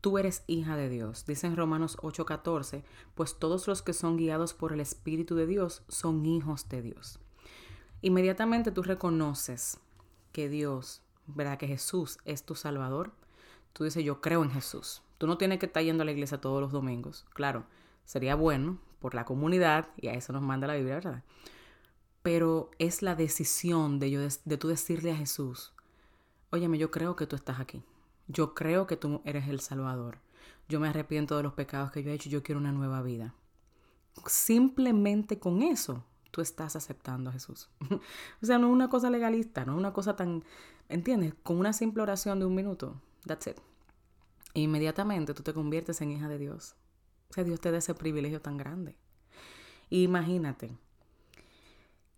Tú 0.00 0.18
eres 0.18 0.44
hija 0.46 0.76
de 0.76 0.88
Dios. 0.88 1.26
Dice 1.26 1.46
en 1.46 1.56
Romanos 1.56 1.96
8:14, 2.00 2.84
pues 3.14 3.38
todos 3.38 3.66
los 3.68 3.82
que 3.82 3.92
son 3.92 4.16
guiados 4.16 4.54
por 4.54 4.72
el 4.72 4.80
Espíritu 4.80 5.34
de 5.34 5.46
Dios 5.46 5.82
son 5.88 6.24
hijos 6.26 6.68
de 6.68 6.82
Dios. 6.82 7.18
Inmediatamente 8.02 8.72
tú 8.72 8.82
reconoces 8.82 9.78
que 10.32 10.48
Dios, 10.48 11.02
¿verdad? 11.26 11.58
Que 11.58 11.66
Jesús 11.66 12.18
es 12.24 12.44
tu 12.44 12.54
Salvador. 12.54 13.12
Tú 13.72 13.84
dices, 13.84 14.04
yo 14.04 14.20
creo 14.20 14.42
en 14.42 14.50
Jesús. 14.50 15.02
Tú 15.18 15.26
no 15.26 15.36
tienes 15.36 15.58
que 15.58 15.66
estar 15.66 15.82
yendo 15.82 16.02
a 16.02 16.06
la 16.06 16.12
iglesia 16.12 16.40
todos 16.40 16.60
los 16.60 16.72
domingos. 16.72 17.26
Claro, 17.34 17.64
sería 18.04 18.34
bueno 18.34 18.78
por 19.00 19.14
la 19.14 19.24
comunidad, 19.24 19.88
y 19.96 20.08
a 20.08 20.14
eso 20.14 20.32
nos 20.32 20.42
manda 20.42 20.66
la 20.66 20.74
Biblia, 20.74 20.94
¿verdad? 20.94 21.24
pero 22.22 22.70
es 22.78 23.02
la 23.02 23.14
decisión 23.14 23.98
de, 23.98 24.10
yo, 24.10 24.20
de, 24.20 24.56
tú 24.56 24.68
decirle 24.68 25.12
a 25.12 25.16
Jesús, 25.16 25.72
óyeme, 26.50 26.78
yo 26.78 26.90
creo 26.90 27.16
que 27.16 27.26
tú 27.26 27.36
estás 27.36 27.60
aquí, 27.60 27.82
yo 28.30 28.54
creo 28.54 28.86
que 28.86 28.96
tú 28.96 29.20
eres 29.24 29.48
el 29.48 29.60
Salvador, 29.60 30.18
yo 30.68 30.78
me 30.80 30.88
arrepiento 30.88 31.36
de 31.36 31.42
los 31.42 31.54
pecados 31.54 31.90
que 31.90 32.02
yo 32.02 32.10
he 32.10 32.14
hecho, 32.14 32.30
yo 32.30 32.42
quiero 32.42 32.60
una 32.60 32.72
nueva 32.72 33.02
vida. 33.02 33.34
Simplemente 34.26 35.38
con 35.38 35.62
eso 35.62 36.04
tú 36.30 36.40
estás 36.40 36.76
aceptando 36.76 37.30
a 37.30 37.32
Jesús. 37.32 37.68
o 38.42 38.46
sea, 38.46 38.58
no 38.58 38.68
es 38.68 38.72
una 38.72 38.88
cosa 38.88 39.10
legalista, 39.10 39.64
no 39.64 39.72
es 39.72 39.78
una 39.78 39.92
cosa 39.92 40.14
tan, 40.14 40.44
¿entiendes? 40.88 41.34
Con 41.42 41.58
una 41.58 41.72
simple 41.72 42.02
oración 42.02 42.38
de 42.38 42.46
un 42.46 42.54
minuto, 42.54 43.00
that's 43.26 43.48
it. 43.48 43.56
E 44.54 44.60
inmediatamente 44.60 45.34
tú 45.34 45.42
te 45.42 45.54
conviertes 45.54 46.00
en 46.00 46.12
hija 46.12 46.28
de 46.28 46.38
Dios. 46.38 46.76
O 47.30 47.34
sea, 47.34 47.44
Dios 47.44 47.60
te 47.60 47.70
da 47.70 47.78
ese 47.78 47.94
privilegio 47.94 48.40
tan 48.40 48.56
grande. 48.56 48.96
imagínate, 49.90 50.76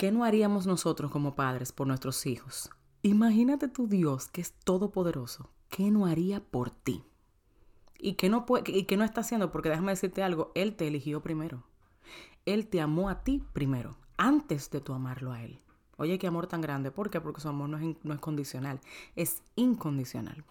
¿Qué 0.03 0.11
no 0.11 0.25
haríamos 0.25 0.67
nosotros 0.67 1.13
como 1.13 1.37
padres 1.37 1.71
por 1.71 1.87
nuestros 1.87 2.27
hijos? 2.27 2.71
Imagínate 3.03 3.69
tu 3.69 3.87
Dios 3.87 4.27
que 4.27 4.41
es 4.41 4.53
todopoderoso. 4.53 5.49
¿Qué 5.73 5.91
no 5.91 6.05
haría 6.05 6.45
por 6.45 6.69
ti? 6.69 7.03
¿Y 7.99 8.13
qué 8.17 8.29
no, 8.29 8.45
y 8.67 8.85
qué 8.85 8.99
no 8.99 9.05
está 9.05 9.23
haciendo? 9.23 9.51
Porque 9.51 9.71
déjame 9.71 9.93
decirte 9.93 10.23
algo, 10.23 10.53
Él 10.55 10.77
te 10.77 10.87
eligió 10.87 11.23
primero. 11.23 11.65
Él 12.45 12.69
te 12.69 12.83
amó 12.83 13.09
a 13.09 13.25
ti 13.25 13.43
primero, 13.55 13.97
antes 14.19 14.71
de 14.71 14.83
tu 14.83 14.93
amarlo 14.93 15.33
a 15.33 15.43
Él. 15.43 15.63
Oye, 15.97 16.19
qué 16.19 16.27
amor 16.27 16.47
tan 16.47 16.61
grande. 16.61 16.91
¿Por 16.91 17.09
qué? 17.09 17.23
Porque 17.23 17.41
su 17.41 17.49
amor 17.49 17.71
no 17.71 17.79
es, 17.79 17.97
no 18.03 18.13
es 18.13 18.21
condicional, 18.21 18.81
es 19.17 19.43
incondicional. 19.57 20.45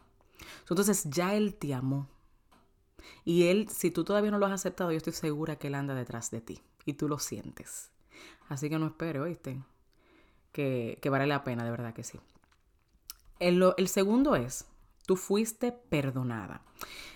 Entonces 0.67 1.03
ya 1.03 1.35
Él 1.35 1.53
te 1.53 1.75
amó. 1.75 2.09
Y 3.23 3.43
Él, 3.43 3.69
si 3.69 3.91
tú 3.91 4.03
todavía 4.03 4.31
no 4.31 4.39
lo 4.39 4.47
has 4.47 4.53
aceptado, 4.53 4.89
yo 4.89 4.97
estoy 4.97 5.13
segura 5.13 5.57
que 5.57 5.67
Él 5.67 5.75
anda 5.75 5.93
detrás 5.93 6.31
de 6.31 6.41
ti. 6.41 6.63
Y 6.83 6.93
tú 6.93 7.07
lo 7.07 7.19
sientes. 7.19 7.91
Así 8.49 8.71
que 8.71 8.79
no 8.79 8.87
espero, 8.87 9.21
¿oíste? 9.21 9.61
Que, 10.51 10.99
vale 11.11 11.27
la 11.27 11.43
pena, 11.43 11.63
de 11.63 11.69
verdad 11.69 11.93
que 11.93 12.03
sí. 12.03 12.19
El, 13.37 13.63
el 13.77 13.87
segundo 13.87 14.35
es, 14.35 14.65
tú 15.11 15.17
fuiste 15.17 15.73
perdonada. 15.73 16.61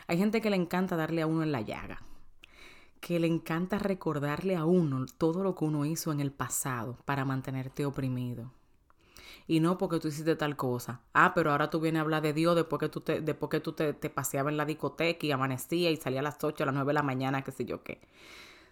Hay 0.07 0.17
gente 0.17 0.41
que 0.41 0.49
le 0.49 0.57
encanta 0.57 0.97
darle 0.97 1.21
a 1.21 1.27
uno 1.27 1.43
en 1.43 1.53
la 1.53 1.61
llaga, 1.61 2.01
que 2.99 3.21
le 3.21 3.27
encanta 3.27 3.79
recordarle 3.79 4.57
a 4.57 4.65
uno 4.65 5.05
todo 5.17 5.43
lo 5.43 5.55
que 5.55 5.63
uno 5.63 5.85
hizo 5.85 6.11
en 6.11 6.19
el 6.19 6.33
pasado 6.33 6.97
para 7.05 7.23
mantenerte 7.23 7.85
oprimido. 7.85 8.51
Y 9.47 9.61
no 9.61 9.77
porque 9.77 10.01
tú 10.01 10.09
hiciste 10.09 10.35
tal 10.35 10.57
cosa. 10.57 11.03
Ah, 11.13 11.31
pero 11.33 11.51
ahora 11.51 11.69
tú 11.69 11.79
vienes 11.79 11.99
a 11.99 12.01
hablar 12.01 12.21
de 12.21 12.33
Dios 12.33 12.53
después 12.53 12.81
que 12.81 12.89
tú 12.89 12.99
te, 12.99 13.21
después 13.21 13.49
que 13.49 13.61
tú 13.61 13.71
te, 13.71 13.93
paseabas 13.93 14.51
en 14.51 14.57
la 14.57 14.65
discoteca 14.65 15.25
y 15.25 15.31
amanecía 15.31 15.89
y 15.89 15.95
salía 15.95 16.19
a 16.19 16.23
las 16.23 16.43
8, 16.43 16.63
a 16.63 16.65
las 16.65 16.75
9 16.75 16.89
de 16.89 16.93
la 16.95 17.01
mañana, 17.01 17.45
qué 17.45 17.53
sé 17.53 17.63
yo 17.63 17.81
qué. 17.81 18.01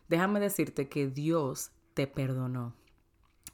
Déjame 0.09 0.41
decirte 0.41 0.89
que 0.89 1.07
Dios 1.07 1.71
te 1.93 2.07
perdonó. 2.07 2.73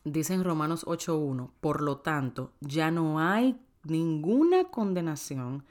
Dice 0.03 0.33
en 0.33 0.43
Romanos 0.43 0.83
8.1, 0.87 1.51
por 1.61 1.81
lo 1.83 1.97
tanto, 1.97 2.53
ya 2.59 2.89
no 2.89 3.19
hay 3.19 3.55
ninguna 3.89 4.65
condenación 4.65 5.63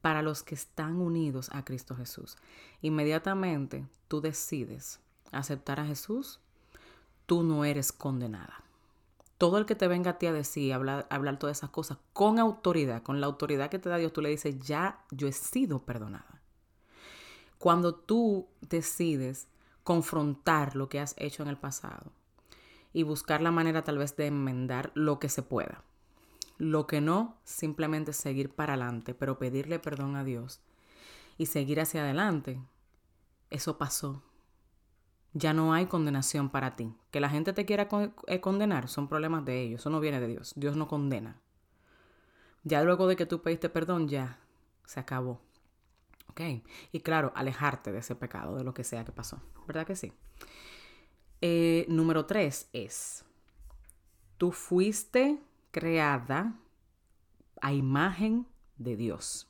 para 0.00 0.22
los 0.22 0.42
que 0.42 0.54
están 0.54 0.96
unidos 1.00 1.50
a 1.52 1.64
Cristo 1.64 1.96
Jesús. 1.96 2.36
Inmediatamente 2.82 3.86
tú 4.08 4.20
decides 4.20 5.00
aceptar 5.32 5.80
a 5.80 5.86
Jesús, 5.86 6.40
tú 7.26 7.42
no 7.42 7.64
eres 7.64 7.92
condenada. 7.92 8.62
Todo 9.38 9.58
el 9.58 9.66
que 9.66 9.74
te 9.74 9.88
venga 9.88 10.12
a 10.12 10.18
ti 10.18 10.26
a 10.26 10.32
decir, 10.32 10.72
hablar, 10.72 11.06
hablar 11.10 11.38
todas 11.38 11.58
esas 11.58 11.70
cosas 11.70 11.98
con 12.12 12.38
autoridad, 12.38 13.02
con 13.02 13.20
la 13.20 13.26
autoridad 13.26 13.68
que 13.68 13.78
te 13.78 13.88
da 13.88 13.98
Dios, 13.98 14.12
tú 14.12 14.22
le 14.22 14.30
dices, 14.30 14.58
ya 14.60 15.04
yo 15.10 15.28
he 15.28 15.32
sido 15.32 15.80
perdonada. 15.80 16.40
Cuando 17.58 17.94
tú 17.94 18.46
decides 18.60 19.48
confrontar 19.84 20.74
lo 20.74 20.88
que 20.88 21.00
has 21.00 21.14
hecho 21.18 21.42
en 21.42 21.48
el 21.48 21.58
pasado 21.58 22.12
y 22.92 23.02
buscar 23.02 23.42
la 23.42 23.50
manera 23.50 23.84
tal 23.84 23.98
vez 23.98 24.16
de 24.16 24.26
enmendar 24.26 24.90
lo 24.94 25.18
que 25.18 25.28
se 25.28 25.42
pueda. 25.42 25.82
Lo 26.58 26.86
que 26.86 27.00
no, 27.00 27.38
simplemente 27.44 28.12
seguir 28.12 28.50
para 28.50 28.74
adelante, 28.74 29.14
pero 29.14 29.38
pedirle 29.38 29.78
perdón 29.78 30.16
a 30.16 30.24
Dios 30.24 30.60
y 31.36 31.46
seguir 31.46 31.80
hacia 31.80 32.02
adelante. 32.02 32.60
Eso 33.50 33.78
pasó. 33.78 34.22
Ya 35.34 35.52
no 35.52 35.74
hay 35.74 35.86
condenación 35.86 36.48
para 36.48 36.76
ti. 36.76 36.94
Que 37.10 37.20
la 37.20 37.28
gente 37.28 37.52
te 37.52 37.66
quiera 37.66 37.88
eh, 38.26 38.40
condenar 38.40 38.88
son 38.88 39.06
problemas 39.08 39.44
de 39.44 39.60
ellos. 39.62 39.80
Eso 39.80 39.90
no 39.90 40.00
viene 40.00 40.20
de 40.20 40.28
Dios. 40.28 40.54
Dios 40.56 40.76
no 40.76 40.88
condena. 40.88 41.40
Ya 42.64 42.82
luego 42.82 43.06
de 43.06 43.16
que 43.16 43.26
tú 43.26 43.42
pediste 43.42 43.68
perdón, 43.68 44.08
ya 44.08 44.38
se 44.86 44.98
acabó. 44.98 45.40
Y 46.92 47.00
claro, 47.00 47.32
alejarte 47.34 47.92
de 47.92 47.98
ese 47.98 48.14
pecado, 48.14 48.56
de 48.56 48.64
lo 48.64 48.74
que 48.74 48.84
sea 48.84 49.04
que 49.04 49.12
pasó. 49.12 49.40
¿Verdad 49.66 49.86
que 49.86 49.96
sí? 49.96 50.12
Eh, 51.40 51.86
número 51.88 52.26
tres 52.26 52.68
es, 52.72 53.24
tú 54.36 54.52
fuiste 54.52 55.38
creada 55.76 56.54
a 57.60 57.74
imagen 57.74 58.46
de 58.78 58.96
Dios. 58.96 59.46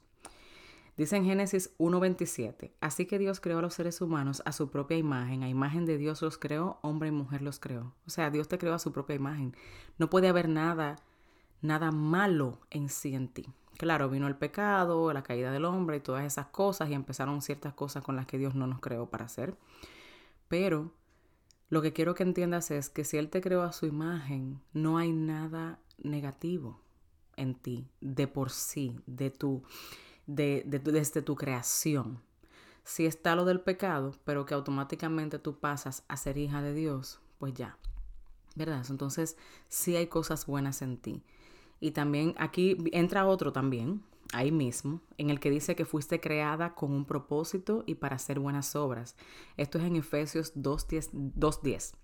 Dice 0.97 1.14
en 1.14 1.25
Génesis 1.25 1.73
1.27, 1.78 2.73
así 2.80 3.06
que 3.06 3.21
Dios 3.21 3.38
creó 3.38 3.61
a 3.61 3.62
los 3.62 3.75
seres 3.75 4.00
humanos 4.00 4.42
a 4.45 4.50
su 4.50 4.68
propia 4.68 4.97
imagen, 4.97 5.45
a 5.45 5.49
imagen 5.49 5.87
de 5.87 5.99
Dios 5.99 6.23
los 6.23 6.37
creó, 6.37 6.80
hombre 6.83 7.11
y 7.11 7.12
mujer 7.12 7.42
los 7.42 7.61
creó. 7.61 7.95
O 8.09 8.11
sea, 8.11 8.30
Dios 8.30 8.49
te 8.49 8.59
creó 8.59 8.75
a 8.75 8.80
su 8.80 8.90
propia 8.92 9.14
imagen. 9.14 9.54
No 9.99 10.11
puede 10.11 10.26
haber 10.26 10.49
nada, 10.49 10.97
nada 11.62 11.92
malo 11.92 12.59
en 12.71 12.88
sí 12.88 13.14
en 13.14 13.28
ti. 13.28 13.47
Claro, 13.78 14.11
vino 14.11 14.26
el 14.26 14.35
pecado, 14.35 15.12
la 15.12 15.23
caída 15.23 15.52
del 15.52 15.64
hombre 15.64 15.99
y 15.99 16.00
todas 16.00 16.25
esas 16.25 16.47
cosas 16.47 16.90
y 16.90 16.95
empezaron 16.95 17.40
ciertas 17.40 17.73
cosas 17.73 18.02
con 18.02 18.16
las 18.16 18.26
que 18.26 18.38
Dios 18.38 18.56
no 18.56 18.66
nos 18.66 18.80
creó 18.80 19.09
para 19.11 19.26
hacer. 19.26 19.56
Pero 20.49 20.90
lo 21.68 21.82
que 21.82 21.92
quiero 21.92 22.14
que 22.14 22.23
entiendas 22.23 22.70
es 22.70 22.88
que 22.88 23.04
si 23.04 23.16
Él 23.16 23.28
te 23.28 23.40
creó 23.40 23.62
a 23.62 23.73
su 23.73 23.87
imagen, 23.87 24.61
no 24.73 24.99
hay 24.99 25.12
nada 25.12 25.80
negativo 25.99 26.80
en 27.37 27.54
ti, 27.54 27.88
de 28.00 28.28
por 28.28 28.50
sí, 28.50 29.00
de 29.06 29.30
tu 29.30 29.62
de, 30.26 30.62
desde 30.66 31.23
tu 31.23 31.37
creación. 31.37 32.20
Si 32.85 33.06
está 33.06 33.35
lo 33.35 33.44
del 33.44 33.61
pecado, 33.61 34.14
pero 34.25 34.46
que 34.46 34.54
automáticamente 34.54 35.38
tú 35.38 35.58
pasas 35.58 36.04
a 36.08 36.16
ser 36.16 36.38
hija 36.38 36.62
de 36.62 36.75
Dios, 36.75 37.20
pues 37.38 37.54
ya, 37.54 37.78
¿verdad? 38.54 38.85
Entonces, 38.88 39.37
sí 39.68 39.96
hay 39.96 40.06
cosas 40.06 40.46
buenas 40.46 40.82
en 40.82 40.96
ti. 40.96 41.23
Y 41.80 41.90
también 41.90 42.35
aquí 42.38 42.76
entra 42.92 43.26
otro 43.26 43.52
también, 43.52 44.02
ahí 44.33 44.50
mismo, 44.50 45.00
en 45.18 45.30
el 45.30 45.40
que 45.40 45.50
dice 45.50 45.76
que 45.76 45.85
fuiste 45.85 46.21
creada 46.21 46.75
con 46.75 46.92
un 46.92 47.04
propósito 47.04 47.85
y 47.87 47.97
para 47.97 48.16
hacer 48.16 48.38
buenas 48.38 48.76
obras. 48.76 49.16
Esto 49.56 49.78
es 49.78 49.85
en 49.85 49.97
Efesios 49.97 50.54
2.10. 50.54 51.95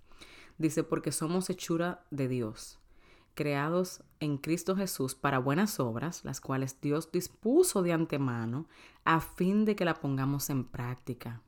Dice, 0.59 0.85
porque 0.85 1.13
somos 1.13 1.51
hechura 1.51 2.05
de 2.11 2.29
Dios, 2.29 2.79
creados 3.35 4.03
en 4.21 4.39
Cristo 4.39 4.77
Jesús 4.77 5.15
para 5.15 5.39
buenas 5.39 5.81
obras, 5.81 6.25
las 6.25 6.41
cuales 6.41 6.81
Dios 6.81 7.11
dispuso 7.11 7.83
de 7.83 7.93
antemano 7.93 8.69
a 9.05 9.21
fin 9.21 9.65
de 9.65 9.75
que 9.75 9.85
la 9.85 9.95
pongamos 9.95 10.51
en 10.51 10.65
práctica. 10.65 11.43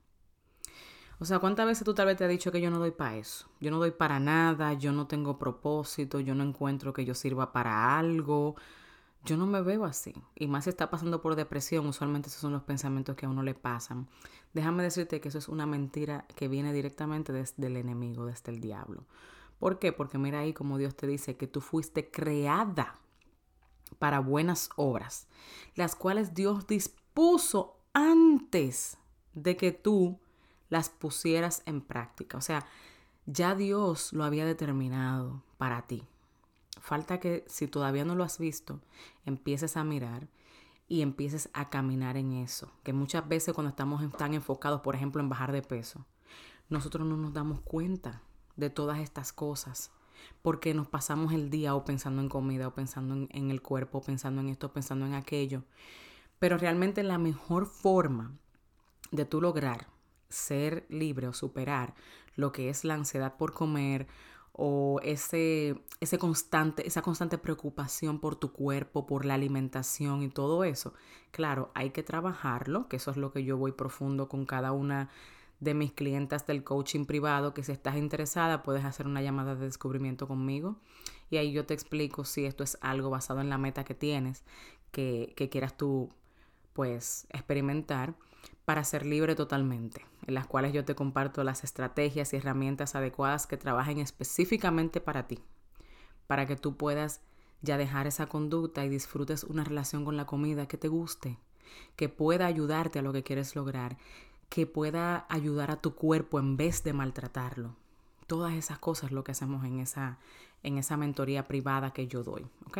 O 1.21 1.25
sea, 1.25 1.39
¿cuántas 1.39 1.67
veces 1.67 1.85
tú 1.85 1.95
tal 1.95 2.07
vez 2.07 2.17
te 2.17 2.25
has 2.25 2.31
dicho 2.31 2.51
que 2.51 2.61
yo 2.61 2.71
no 2.71 2.79
doy 2.79 2.91
para 2.91 3.17
eso? 3.17 3.49
Yo 3.61 3.71
no 3.71 3.79
doy 3.79 3.93
para 3.93 4.19
nada, 4.19 4.73
yo 4.75 4.93
no 4.93 5.07
tengo 5.07 5.39
propósito, 5.39 6.19
yo 6.21 6.35
no 6.35 6.43
encuentro 6.43 6.93
que 6.93 7.05
yo 7.05 7.15
sirva 7.15 7.53
para 7.53 7.97
algo. 7.99 8.57
Yo 9.25 9.39
no 9.39 9.47
me 9.47 9.63
veo 9.63 9.85
así. 9.85 10.13
Y 10.35 10.49
más 10.49 10.65
si 10.65 10.71
está 10.71 10.91
pasando 10.91 11.23
por 11.23 11.35
depresión, 11.35 11.87
usualmente 11.87 12.29
esos 12.29 12.41
son 12.41 12.53
los 12.53 12.63
pensamientos 12.63 13.17
que 13.17 13.25
a 13.25 13.29
uno 13.31 13.43
le 13.43 13.55
pasan. 13.55 14.07
Déjame 14.53 14.83
decirte 14.83 15.21
que 15.21 15.29
eso 15.29 15.39
es 15.39 15.49
una 15.49 15.65
mentira 15.65 16.27
que 16.37 16.47
viene 16.47 16.73
directamente 16.75 17.33
desde 17.33 17.67
el 17.67 17.77
enemigo, 17.77 18.27
desde 18.27 18.53
el 18.53 18.61
diablo. 18.61 19.05
¿Por 19.59 19.79
qué? 19.79 19.93
Porque 19.93 20.19
mira 20.19 20.41
ahí 20.41 20.53
como 20.53 20.77
Dios 20.77 20.95
te 20.95 21.07
dice 21.07 21.37
que 21.37 21.47
tú 21.47 21.63
fuiste 21.63 22.11
creada 22.11 22.99
para 23.99 24.19
buenas 24.19 24.69
obras, 24.77 25.27
las 25.75 25.95
cuales 25.95 26.35
Dios 26.35 26.67
dispuso 26.67 27.79
antes 27.95 28.99
de 29.33 29.57
que 29.57 29.73
tú 29.73 30.21
las 30.69 30.91
pusieras 30.91 31.63
en 31.65 31.81
práctica. 31.81 32.37
O 32.37 32.41
sea, 32.43 32.67
ya 33.27 33.55
Dios 33.55 34.13
lo 34.13 34.25
había 34.25 34.45
determinado 34.45 35.43
para 35.57 35.87
ti. 35.87 36.07
Falta 36.85 37.19
que 37.19 37.47
si 37.49 37.67
todavía 37.67 38.05
no 38.05 38.15
lo 38.15 38.25
has 38.25 38.39
visto, 38.39 38.79
empieces 39.25 39.79
a 39.79 39.85
mirar 39.85 40.29
y 40.87 41.01
empieces 41.01 41.49
a 41.55 41.71
caminar 41.71 42.19
en 42.19 42.33
eso. 42.35 42.71
Que 42.83 42.93
muchas 42.93 43.27
veces 43.27 43.55
cuando 43.55 43.71
estamos 43.71 44.07
tan 44.19 44.35
enfocados, 44.35 44.83
por 44.83 44.95
ejemplo, 44.95 45.23
en 45.23 45.31
bajar 45.31 45.51
de 45.51 45.63
peso, 45.63 46.05
nosotros 46.69 47.09
no 47.09 47.17
nos 47.17 47.33
damos 47.33 47.61
cuenta 47.61 48.21
de 48.57 48.69
todas 48.69 48.99
estas 48.99 49.33
cosas. 49.33 49.93
Porque 50.43 50.75
nos 50.75 50.87
pasamos 50.87 51.33
el 51.33 51.49
día 51.49 51.75
o 51.75 51.87
pensando 51.87 52.21
en 52.21 52.29
comida, 52.29 52.69
o 52.69 52.75
pensando 52.75 53.15
en, 53.31 53.51
el 53.51 53.63
cuerpo, 53.63 54.03
pensando 54.03 54.43
en 54.43 54.51
esto, 54.51 54.71
pensando 54.75 55.07
en 55.07 55.15
aquello. 55.15 55.65
Pero 56.39 56.59
realmente 56.59 57.03
la 57.03 57.17
mejor 57.17 57.65
forma 57.65 58.37
de 59.11 59.25
tú 59.25 59.41
lograr 59.41 59.87
ser 60.29 60.85
libre 60.91 61.29
o 61.29 61.33
superar 61.33 61.95
lo 62.37 62.53
que 62.53 62.69
es 62.69 62.85
la 62.85 62.93
ansiedad 62.93 63.39
por 63.39 63.55
comer 63.55 64.07
o 64.57 65.01
ese, 65.03 65.77
ese 66.01 66.17
constante, 66.19 66.87
esa 66.87 67.03
constante 67.03 67.39
preocupación 67.39 68.21
por 68.21 68.37
tu 68.37 68.53
cuerpo, 68.53 69.05
por 69.05 69.25
la 69.25 69.35
alimentación 69.35 70.23
y 70.23 70.29
todo 70.29 70.63
eso. 70.63 70.95
Claro, 71.33 71.73
hay 71.75 71.91
que 71.91 72.05
trabajarlo, 72.05 72.89
que 72.89 72.97
eso 72.97 73.11
es 73.11 73.17
lo 73.17 73.33
que 73.33 73.43
yo 73.45 73.57
voy 73.59 73.73
profundo 73.73 74.29
con 74.29 74.47
cada 74.47 74.71
una 74.71 75.11
de 75.59 75.75
mis 75.75 75.93
clientas 75.93 76.47
del 76.47 76.63
coaching 76.63 77.05
privado, 77.05 77.53
que 77.53 77.65
si 77.65 77.73
estás 77.73 77.97
interesada 77.97 78.63
puedes 78.63 78.85
hacer 78.85 79.07
una 79.07 79.23
llamada 79.23 79.57
de 79.57 79.65
descubrimiento 79.65 80.29
conmigo 80.29 80.77
y 81.31 81.39
ahí 81.39 81.53
yo 81.53 81.67
te 81.67 81.75
explico 81.75 82.25
si 82.25 82.45
esto 82.45 82.63
es 82.63 82.79
algo 82.81 83.11
basado 83.11 83.41
en 83.41 83.49
la 83.49 83.59
meta 83.59 83.85
que 83.85 83.95
tienes, 83.95 84.45
que, 84.93 85.33
que 85.37 85.49
quieras 85.49 85.77
tú 85.77 86.11
pues 86.75 87.27
experimentar 87.31 88.15
para 88.65 88.85
ser 88.85 89.07
libre 89.07 89.35
totalmente, 89.35 90.05
en 90.27 90.35
las 90.35 90.47
cuales 90.47 90.73
yo 90.73 90.85
te 90.85 90.95
comparto 90.95 91.45
las 91.45 91.65
estrategias 91.65 92.33
y 92.33 92.37
herramientas 92.37 92.95
adecuadas 92.95 93.47
que 93.47 93.57
trabajen 93.57 93.99
específicamente 93.99 95.01
para 95.01 95.27
ti, 95.27 95.41
para 96.27 96.47
que 96.47 96.57
tú 96.57 96.77
puedas 96.77 97.21
ya 97.63 97.79
dejar 97.79 98.07
esa 98.07 98.27
conducta 98.27 98.85
y 98.85 98.89
disfrutes 98.89 99.45
una 99.45 99.65
relación 99.65 100.05
con 100.05 100.17
la 100.17 100.27
comida 100.27 100.69
que 100.69 100.77
te 100.77 100.89
guste, 100.89 101.39
que 101.97 102.09
pueda 102.09 102.47
ayudarte 102.47 102.99
a 102.99 103.03
lo 103.03 103.13
que 103.13 103.23
quieres 103.23 103.57
lograr 103.57 103.97
que 104.55 104.69
pueda 104.69 105.27
ayudar 105.29 105.73
a 105.73 105.81
tu 105.81 105.97
cuerpo 105.97 106.39
en 106.39 106.57
vez 106.57 106.85
de 106.85 106.93
maltratarlo. 106.93 107.75
Todas 108.29 108.55
esas 108.55 108.79
cosas 108.79 109.11
lo 109.11 109.25
que 109.25 109.33
hacemos 109.33 109.65
en 109.65 109.81
esa, 109.81 110.19
en 110.63 110.79
esa 110.79 110.97
mentoría 110.97 111.49
privada 111.49 111.93
que 111.93 112.07
yo 112.07 112.23
doy. 112.23 112.47
¿ok? 112.67 112.79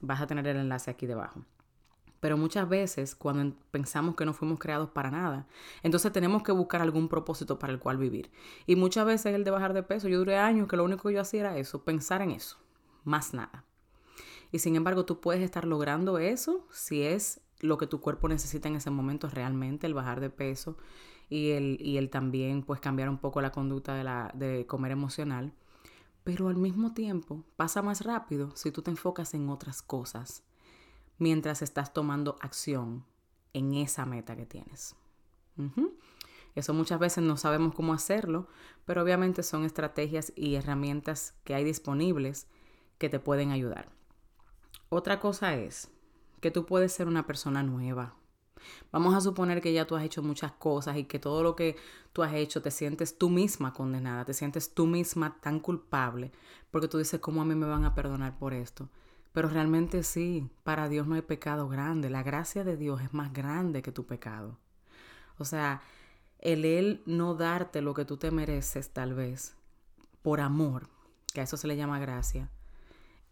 Vas 0.00 0.22
a 0.22 0.26
tener 0.26 0.46
el 0.46 0.56
enlace 0.56 0.90
aquí 0.90 1.06
debajo. 1.06 1.42
Pero 2.22 2.36
muchas 2.36 2.68
veces 2.68 3.16
cuando 3.16 3.56
pensamos 3.72 4.14
que 4.14 4.24
no 4.24 4.32
fuimos 4.32 4.60
creados 4.60 4.88
para 4.90 5.10
nada, 5.10 5.48
entonces 5.82 6.12
tenemos 6.12 6.44
que 6.44 6.52
buscar 6.52 6.80
algún 6.80 7.08
propósito 7.08 7.58
para 7.58 7.72
el 7.72 7.80
cual 7.80 7.98
vivir. 7.98 8.30
Y 8.64 8.76
muchas 8.76 9.04
veces 9.04 9.34
el 9.34 9.42
de 9.42 9.50
bajar 9.50 9.72
de 9.72 9.82
peso, 9.82 10.06
yo 10.06 10.18
duré 10.18 10.38
años 10.38 10.68
que 10.68 10.76
lo 10.76 10.84
único 10.84 11.08
que 11.08 11.14
yo 11.16 11.20
hacía 11.20 11.40
era 11.40 11.58
eso, 11.58 11.82
pensar 11.82 12.22
en 12.22 12.30
eso, 12.30 12.58
más 13.02 13.34
nada. 13.34 13.64
Y 14.52 14.60
sin 14.60 14.76
embargo, 14.76 15.04
tú 15.04 15.20
puedes 15.20 15.42
estar 15.42 15.64
logrando 15.66 16.20
eso 16.20 16.64
si 16.70 17.02
es 17.02 17.40
lo 17.58 17.76
que 17.76 17.88
tu 17.88 18.00
cuerpo 18.00 18.28
necesita 18.28 18.68
en 18.68 18.76
ese 18.76 18.90
momento 18.90 19.28
realmente, 19.28 19.88
el 19.88 19.94
bajar 19.94 20.20
de 20.20 20.30
peso 20.30 20.76
y 21.28 21.50
el, 21.50 21.76
y 21.80 21.96
el 21.96 22.08
también 22.08 22.62
pues 22.62 22.78
cambiar 22.78 23.08
un 23.08 23.18
poco 23.18 23.40
la 23.40 23.50
conducta 23.50 23.96
de, 23.96 24.04
la, 24.04 24.30
de 24.32 24.64
comer 24.68 24.92
emocional. 24.92 25.52
Pero 26.22 26.46
al 26.46 26.56
mismo 26.56 26.94
tiempo 26.94 27.42
pasa 27.56 27.82
más 27.82 28.02
rápido 28.02 28.54
si 28.54 28.70
tú 28.70 28.80
te 28.80 28.92
enfocas 28.92 29.34
en 29.34 29.48
otras 29.48 29.82
cosas 29.82 30.44
mientras 31.18 31.62
estás 31.62 31.92
tomando 31.92 32.36
acción 32.40 33.04
en 33.52 33.74
esa 33.74 34.06
meta 34.06 34.36
que 34.36 34.46
tienes. 34.46 34.96
Eso 36.54 36.74
muchas 36.74 36.98
veces 36.98 37.24
no 37.24 37.36
sabemos 37.36 37.74
cómo 37.74 37.92
hacerlo, 37.92 38.48
pero 38.84 39.02
obviamente 39.02 39.42
son 39.42 39.64
estrategias 39.64 40.32
y 40.36 40.54
herramientas 40.54 41.34
que 41.44 41.54
hay 41.54 41.64
disponibles 41.64 42.46
que 42.98 43.08
te 43.08 43.18
pueden 43.18 43.50
ayudar. 43.50 43.90
Otra 44.88 45.20
cosa 45.20 45.54
es, 45.54 45.90
que 46.40 46.50
tú 46.50 46.66
puedes 46.66 46.92
ser 46.92 47.06
una 47.06 47.26
persona 47.26 47.62
nueva. 47.62 48.14
Vamos 48.90 49.14
a 49.14 49.20
suponer 49.20 49.60
que 49.60 49.72
ya 49.72 49.86
tú 49.86 49.96
has 49.96 50.04
hecho 50.04 50.22
muchas 50.22 50.52
cosas 50.52 50.96
y 50.96 51.04
que 51.04 51.18
todo 51.18 51.42
lo 51.42 51.56
que 51.56 51.76
tú 52.12 52.22
has 52.22 52.34
hecho 52.34 52.62
te 52.62 52.70
sientes 52.70 53.16
tú 53.16 53.30
misma 53.30 53.72
condenada, 53.72 54.24
te 54.24 54.34
sientes 54.34 54.74
tú 54.74 54.86
misma 54.86 55.38
tan 55.40 55.60
culpable, 55.60 56.32
porque 56.70 56.88
tú 56.88 56.98
dices, 56.98 57.20
¿cómo 57.20 57.42
a 57.42 57.44
mí 57.44 57.54
me 57.54 57.66
van 57.66 57.84
a 57.84 57.94
perdonar 57.94 58.38
por 58.38 58.54
esto? 58.54 58.88
Pero 59.32 59.48
realmente 59.48 60.02
sí, 60.02 60.50
para 60.62 60.88
Dios 60.88 61.06
no 61.06 61.14
hay 61.14 61.22
pecado 61.22 61.68
grande, 61.68 62.10
la 62.10 62.22
gracia 62.22 62.64
de 62.64 62.76
Dios 62.76 63.00
es 63.00 63.14
más 63.14 63.32
grande 63.32 63.82
que 63.82 63.92
tu 63.92 64.06
pecado. 64.06 64.58
O 65.38 65.44
sea, 65.44 65.82
el 66.38 66.64
Él 66.64 67.02
no 67.06 67.34
darte 67.34 67.80
lo 67.80 67.94
que 67.94 68.04
tú 68.04 68.16
te 68.16 68.30
mereces 68.30 68.90
tal 68.90 69.14
vez, 69.14 69.56
por 70.22 70.40
amor, 70.40 70.88
que 71.32 71.40
a 71.40 71.44
eso 71.44 71.56
se 71.56 71.66
le 71.66 71.76
llama 71.76 71.98
gracia, 71.98 72.50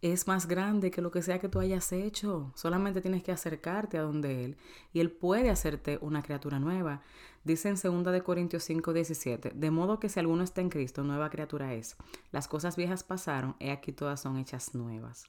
es 0.03 0.27
más 0.27 0.49
grande 0.49 0.91
que 0.91 1.03
lo 1.03 1.11
que 1.11 1.21
sea 1.21 1.39
que 1.39 1.49
tú 1.49 1.61
hayas 1.61 1.93
hecho. 1.93 2.53
Solamente 2.55 3.03
tienes 3.03 3.23
que 3.23 3.33
acercarte 3.33 3.99
a 3.99 4.03
donde 4.03 4.45
Él 4.45 4.57
y 4.93 5.01
Él 5.01 5.11
puede 5.11 5.51
hacerte 5.51 5.99
una 6.01 6.23
criatura 6.23 6.59
nueva. 6.59 7.03
Dice 7.45 7.69
en 7.69 7.75
2 7.75 8.13
de 8.13 8.23
Corintios 8.23 8.65
5, 8.65 8.93
17, 8.93 9.53
de 9.55 9.71
modo 9.71 10.01
que 10.01 10.09
si 10.09 10.19
alguno 10.19 10.43
está 10.43 10.63
en 10.63 10.71
Cristo, 10.71 11.05
nueva 11.05 11.31
criatura 11.31 11.75
es. 11.75 11.97
Las 12.33 12.49
cosas 12.49 12.77
viejas 12.77 13.05
pasaron, 13.05 13.57
he 13.61 13.71
aquí 13.71 13.93
todas 13.93 14.21
son 14.21 14.39
hechas 14.39 14.75
nuevas. 14.75 15.29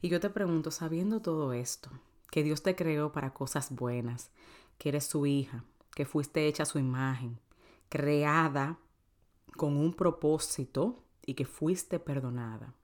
Y 0.00 0.08
yo 0.08 0.20
te 0.20 0.30
pregunto, 0.30 0.70
sabiendo 0.70 1.20
todo 1.20 1.52
esto, 1.52 1.90
que 2.30 2.42
Dios 2.42 2.62
te 2.62 2.74
creó 2.74 3.12
para 3.12 3.34
cosas 3.34 3.74
buenas, 3.74 4.30
que 4.78 4.90
eres 4.90 5.04
su 5.04 5.26
hija, 5.26 5.64
que 5.94 6.04
fuiste 6.04 6.46
hecha 6.46 6.62
a 6.62 6.66
su 6.66 6.78
imagen, 6.78 7.38
creada 7.88 8.78
con 9.56 9.76
un 9.76 9.92
propósito 9.94 11.02
y 11.26 11.34
que 11.34 11.44
fuiste 11.44 11.98
perdonada 11.98 12.74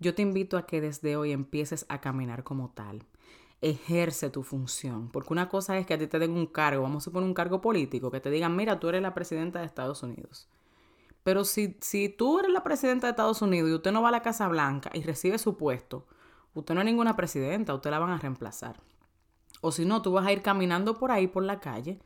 yo 0.00 0.14
te 0.14 0.22
invito 0.22 0.56
a 0.56 0.66
que 0.66 0.80
desde 0.80 1.16
hoy 1.16 1.30
empieces 1.30 1.84
a 1.90 2.00
caminar 2.00 2.42
como 2.42 2.70
tal. 2.70 3.04
Ejerce 3.60 4.30
tu 4.30 4.42
función, 4.42 5.10
porque 5.10 5.34
una 5.34 5.50
cosa 5.50 5.76
es 5.76 5.86
que 5.86 5.92
a 5.92 5.98
ti 5.98 6.06
te 6.06 6.18
den 6.18 6.30
un 6.30 6.46
cargo, 6.46 6.82
vamos 6.82 7.02
a 7.02 7.04
suponer 7.04 7.28
un 7.28 7.34
cargo 7.34 7.60
político, 7.60 8.10
que 8.10 8.20
te 8.20 8.30
digan, 8.30 8.56
mira, 8.56 8.80
tú 8.80 8.88
eres 8.88 9.02
la 9.02 9.12
presidenta 9.12 9.60
de 9.60 9.66
Estados 9.66 10.02
Unidos. 10.02 10.48
Pero 11.22 11.44
si, 11.44 11.76
si 11.82 12.08
tú 12.08 12.38
eres 12.38 12.50
la 12.50 12.64
presidenta 12.64 13.06
de 13.06 13.10
Estados 13.10 13.42
Unidos 13.42 13.68
y 13.70 13.74
usted 13.74 13.92
no 13.92 14.00
va 14.00 14.08
a 14.08 14.12
la 14.12 14.22
Casa 14.22 14.48
Blanca 14.48 14.90
y 14.94 15.02
recibe 15.02 15.36
su 15.36 15.58
puesto, 15.58 16.06
usted 16.54 16.74
no 16.74 16.80
es 16.80 16.86
ninguna 16.86 17.16
presidenta, 17.16 17.74
usted 17.74 17.90
la 17.90 17.98
van 17.98 18.10
a 18.10 18.18
reemplazar. 18.18 18.80
O 19.60 19.72
si 19.72 19.84
no, 19.84 20.02
tú 20.02 20.12
vas 20.12 20.26
a 20.26 20.32
ir 20.32 20.42
caminando 20.42 20.98
por 20.98 21.10
ahí, 21.10 21.26
por 21.26 21.42
la 21.42 21.60
calle, 21.60 22.00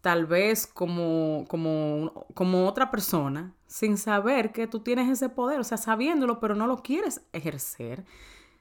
tal 0.00 0.26
vez 0.26 0.66
como, 0.66 1.44
como, 1.48 2.26
como 2.34 2.66
otra 2.66 2.90
persona, 2.90 3.54
sin 3.66 3.96
saber 3.98 4.52
que 4.52 4.66
tú 4.66 4.80
tienes 4.80 5.08
ese 5.08 5.28
poder, 5.28 5.60
o 5.60 5.64
sea, 5.64 5.78
sabiéndolo, 5.78 6.40
pero 6.40 6.54
no 6.54 6.66
lo 6.66 6.82
quieres 6.82 7.22
ejercer, 7.32 8.04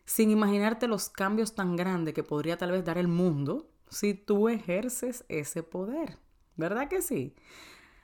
sin 0.06 0.30
imaginarte 0.30 0.88
los 0.88 1.10
cambios 1.10 1.56
tan 1.56 1.76
grandes 1.76 2.14
que 2.14 2.24
podría 2.24 2.58
tal 2.58 2.72
vez 2.72 2.84
dar 2.84 2.98
el 2.98 3.08
mundo 3.08 3.70
si 3.90 4.14
tú 4.14 4.50
ejerces 4.50 5.26
ese 5.30 5.64
poder. 5.64 6.18
¿Verdad 6.58 6.88
que 6.88 7.02
sí? 7.02 7.36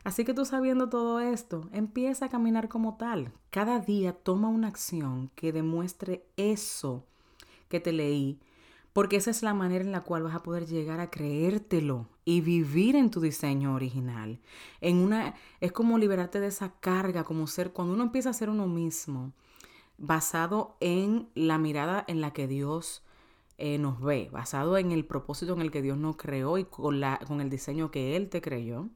Así 0.07 0.23
que 0.23 0.33
tú 0.33 0.45
sabiendo 0.45 0.87
todo 0.87 1.19
esto, 1.19 1.67
empieza 1.73 2.27
a 2.27 2.29
caminar 2.29 2.69
como 2.69 2.95
tal. 2.95 3.33
Cada 3.49 3.81
día 3.81 4.13
toma 4.13 4.47
una 4.47 4.69
acción 4.69 5.29
que 5.35 5.51
demuestre 5.51 6.23
eso 6.37 7.05
que 7.67 7.81
te 7.81 7.91
leí, 7.91 8.39
porque 8.93 9.17
esa 9.17 9.31
es 9.31 9.43
la 9.43 9.53
manera 9.53 9.83
en 9.83 9.91
la 9.91 10.05
cual 10.05 10.23
vas 10.23 10.33
a 10.33 10.43
poder 10.43 10.65
llegar 10.65 11.01
a 11.01 11.09
creértelo 11.09 12.07
y 12.23 12.39
vivir 12.39 12.95
en 12.95 13.11
tu 13.11 13.19
diseño 13.19 13.75
original. 13.75 14.39
En 14.79 14.99
una 14.99 15.35
es 15.59 15.73
como 15.73 15.97
liberarte 15.97 16.39
de 16.39 16.47
esa 16.47 16.71
carga, 16.79 17.25
como 17.25 17.45
ser 17.45 17.73
cuando 17.73 17.93
uno 17.93 18.03
empieza 18.03 18.29
a 18.29 18.33
ser 18.33 18.49
uno 18.49 18.65
mismo, 18.65 19.33
basado 19.97 20.77
en 20.79 21.27
la 21.35 21.57
mirada 21.57 22.05
en 22.07 22.21
la 22.21 22.31
que 22.31 22.47
Dios 22.47 23.03
eh, 23.57 23.77
nos 23.77 23.99
ve, 23.99 24.29
basado 24.31 24.77
en 24.77 24.93
el 24.93 25.03
propósito 25.03 25.51
en 25.51 25.59
el 25.59 25.69
que 25.69 25.81
Dios 25.81 25.97
nos 25.97 26.15
creó 26.15 26.57
y 26.57 26.63
con, 26.63 27.01
la, 27.01 27.19
con 27.27 27.41
el 27.41 27.49
diseño 27.49 27.91
que 27.91 28.15
Él 28.15 28.29
te 28.29 28.39
creyó, 28.39 28.87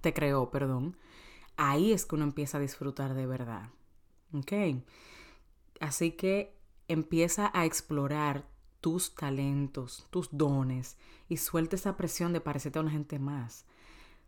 te 0.00 0.12
creó, 0.12 0.50
perdón, 0.50 0.96
ahí 1.56 1.92
es 1.92 2.06
que 2.06 2.14
uno 2.14 2.24
empieza 2.24 2.58
a 2.58 2.60
disfrutar 2.60 3.14
de 3.14 3.26
verdad. 3.26 3.70
¿Ok? 4.32 4.52
Así 5.80 6.12
que 6.12 6.54
empieza 6.86 7.50
a 7.54 7.64
explorar 7.64 8.46
tus 8.80 9.14
talentos, 9.14 10.06
tus 10.10 10.28
dones 10.30 10.96
y 11.28 11.36
suelta 11.38 11.76
esa 11.76 11.96
presión 11.96 12.32
de 12.32 12.40
parecerte 12.40 12.78
a 12.78 12.82
una 12.82 12.90
gente 12.90 13.18
más. 13.18 13.64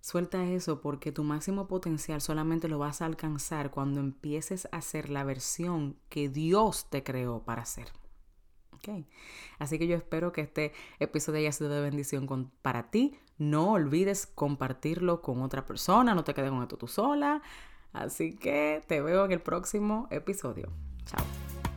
Suelta 0.00 0.44
eso 0.46 0.80
porque 0.80 1.12
tu 1.12 1.24
máximo 1.24 1.68
potencial 1.68 2.20
solamente 2.20 2.68
lo 2.68 2.78
vas 2.78 3.02
a 3.02 3.06
alcanzar 3.06 3.70
cuando 3.70 4.00
empieces 4.00 4.66
a 4.72 4.80
ser 4.80 5.10
la 5.10 5.24
versión 5.24 5.96
que 6.08 6.28
Dios 6.28 6.88
te 6.88 7.02
creó 7.02 7.44
para 7.44 7.64
ser. 7.66 7.88
Así 9.58 9.78
que 9.78 9.86
yo 9.86 9.96
espero 9.96 10.32
que 10.32 10.40
este 10.40 10.72
episodio 10.98 11.40
haya 11.40 11.52
sido 11.52 11.70
de 11.70 11.80
bendición 11.80 12.50
para 12.62 12.90
ti. 12.90 13.18
No 13.38 13.72
olvides 13.72 14.26
compartirlo 14.26 15.22
con 15.22 15.42
otra 15.42 15.64
persona, 15.64 16.14
no 16.14 16.24
te 16.24 16.34
quedes 16.34 16.50
con 16.50 16.62
esto 16.62 16.76
tú 16.76 16.86
sola. 16.86 17.42
Así 17.92 18.36
que 18.36 18.82
te 18.86 19.00
veo 19.00 19.24
en 19.24 19.32
el 19.32 19.40
próximo 19.40 20.06
episodio. 20.10 20.70
Chao. 21.06 21.39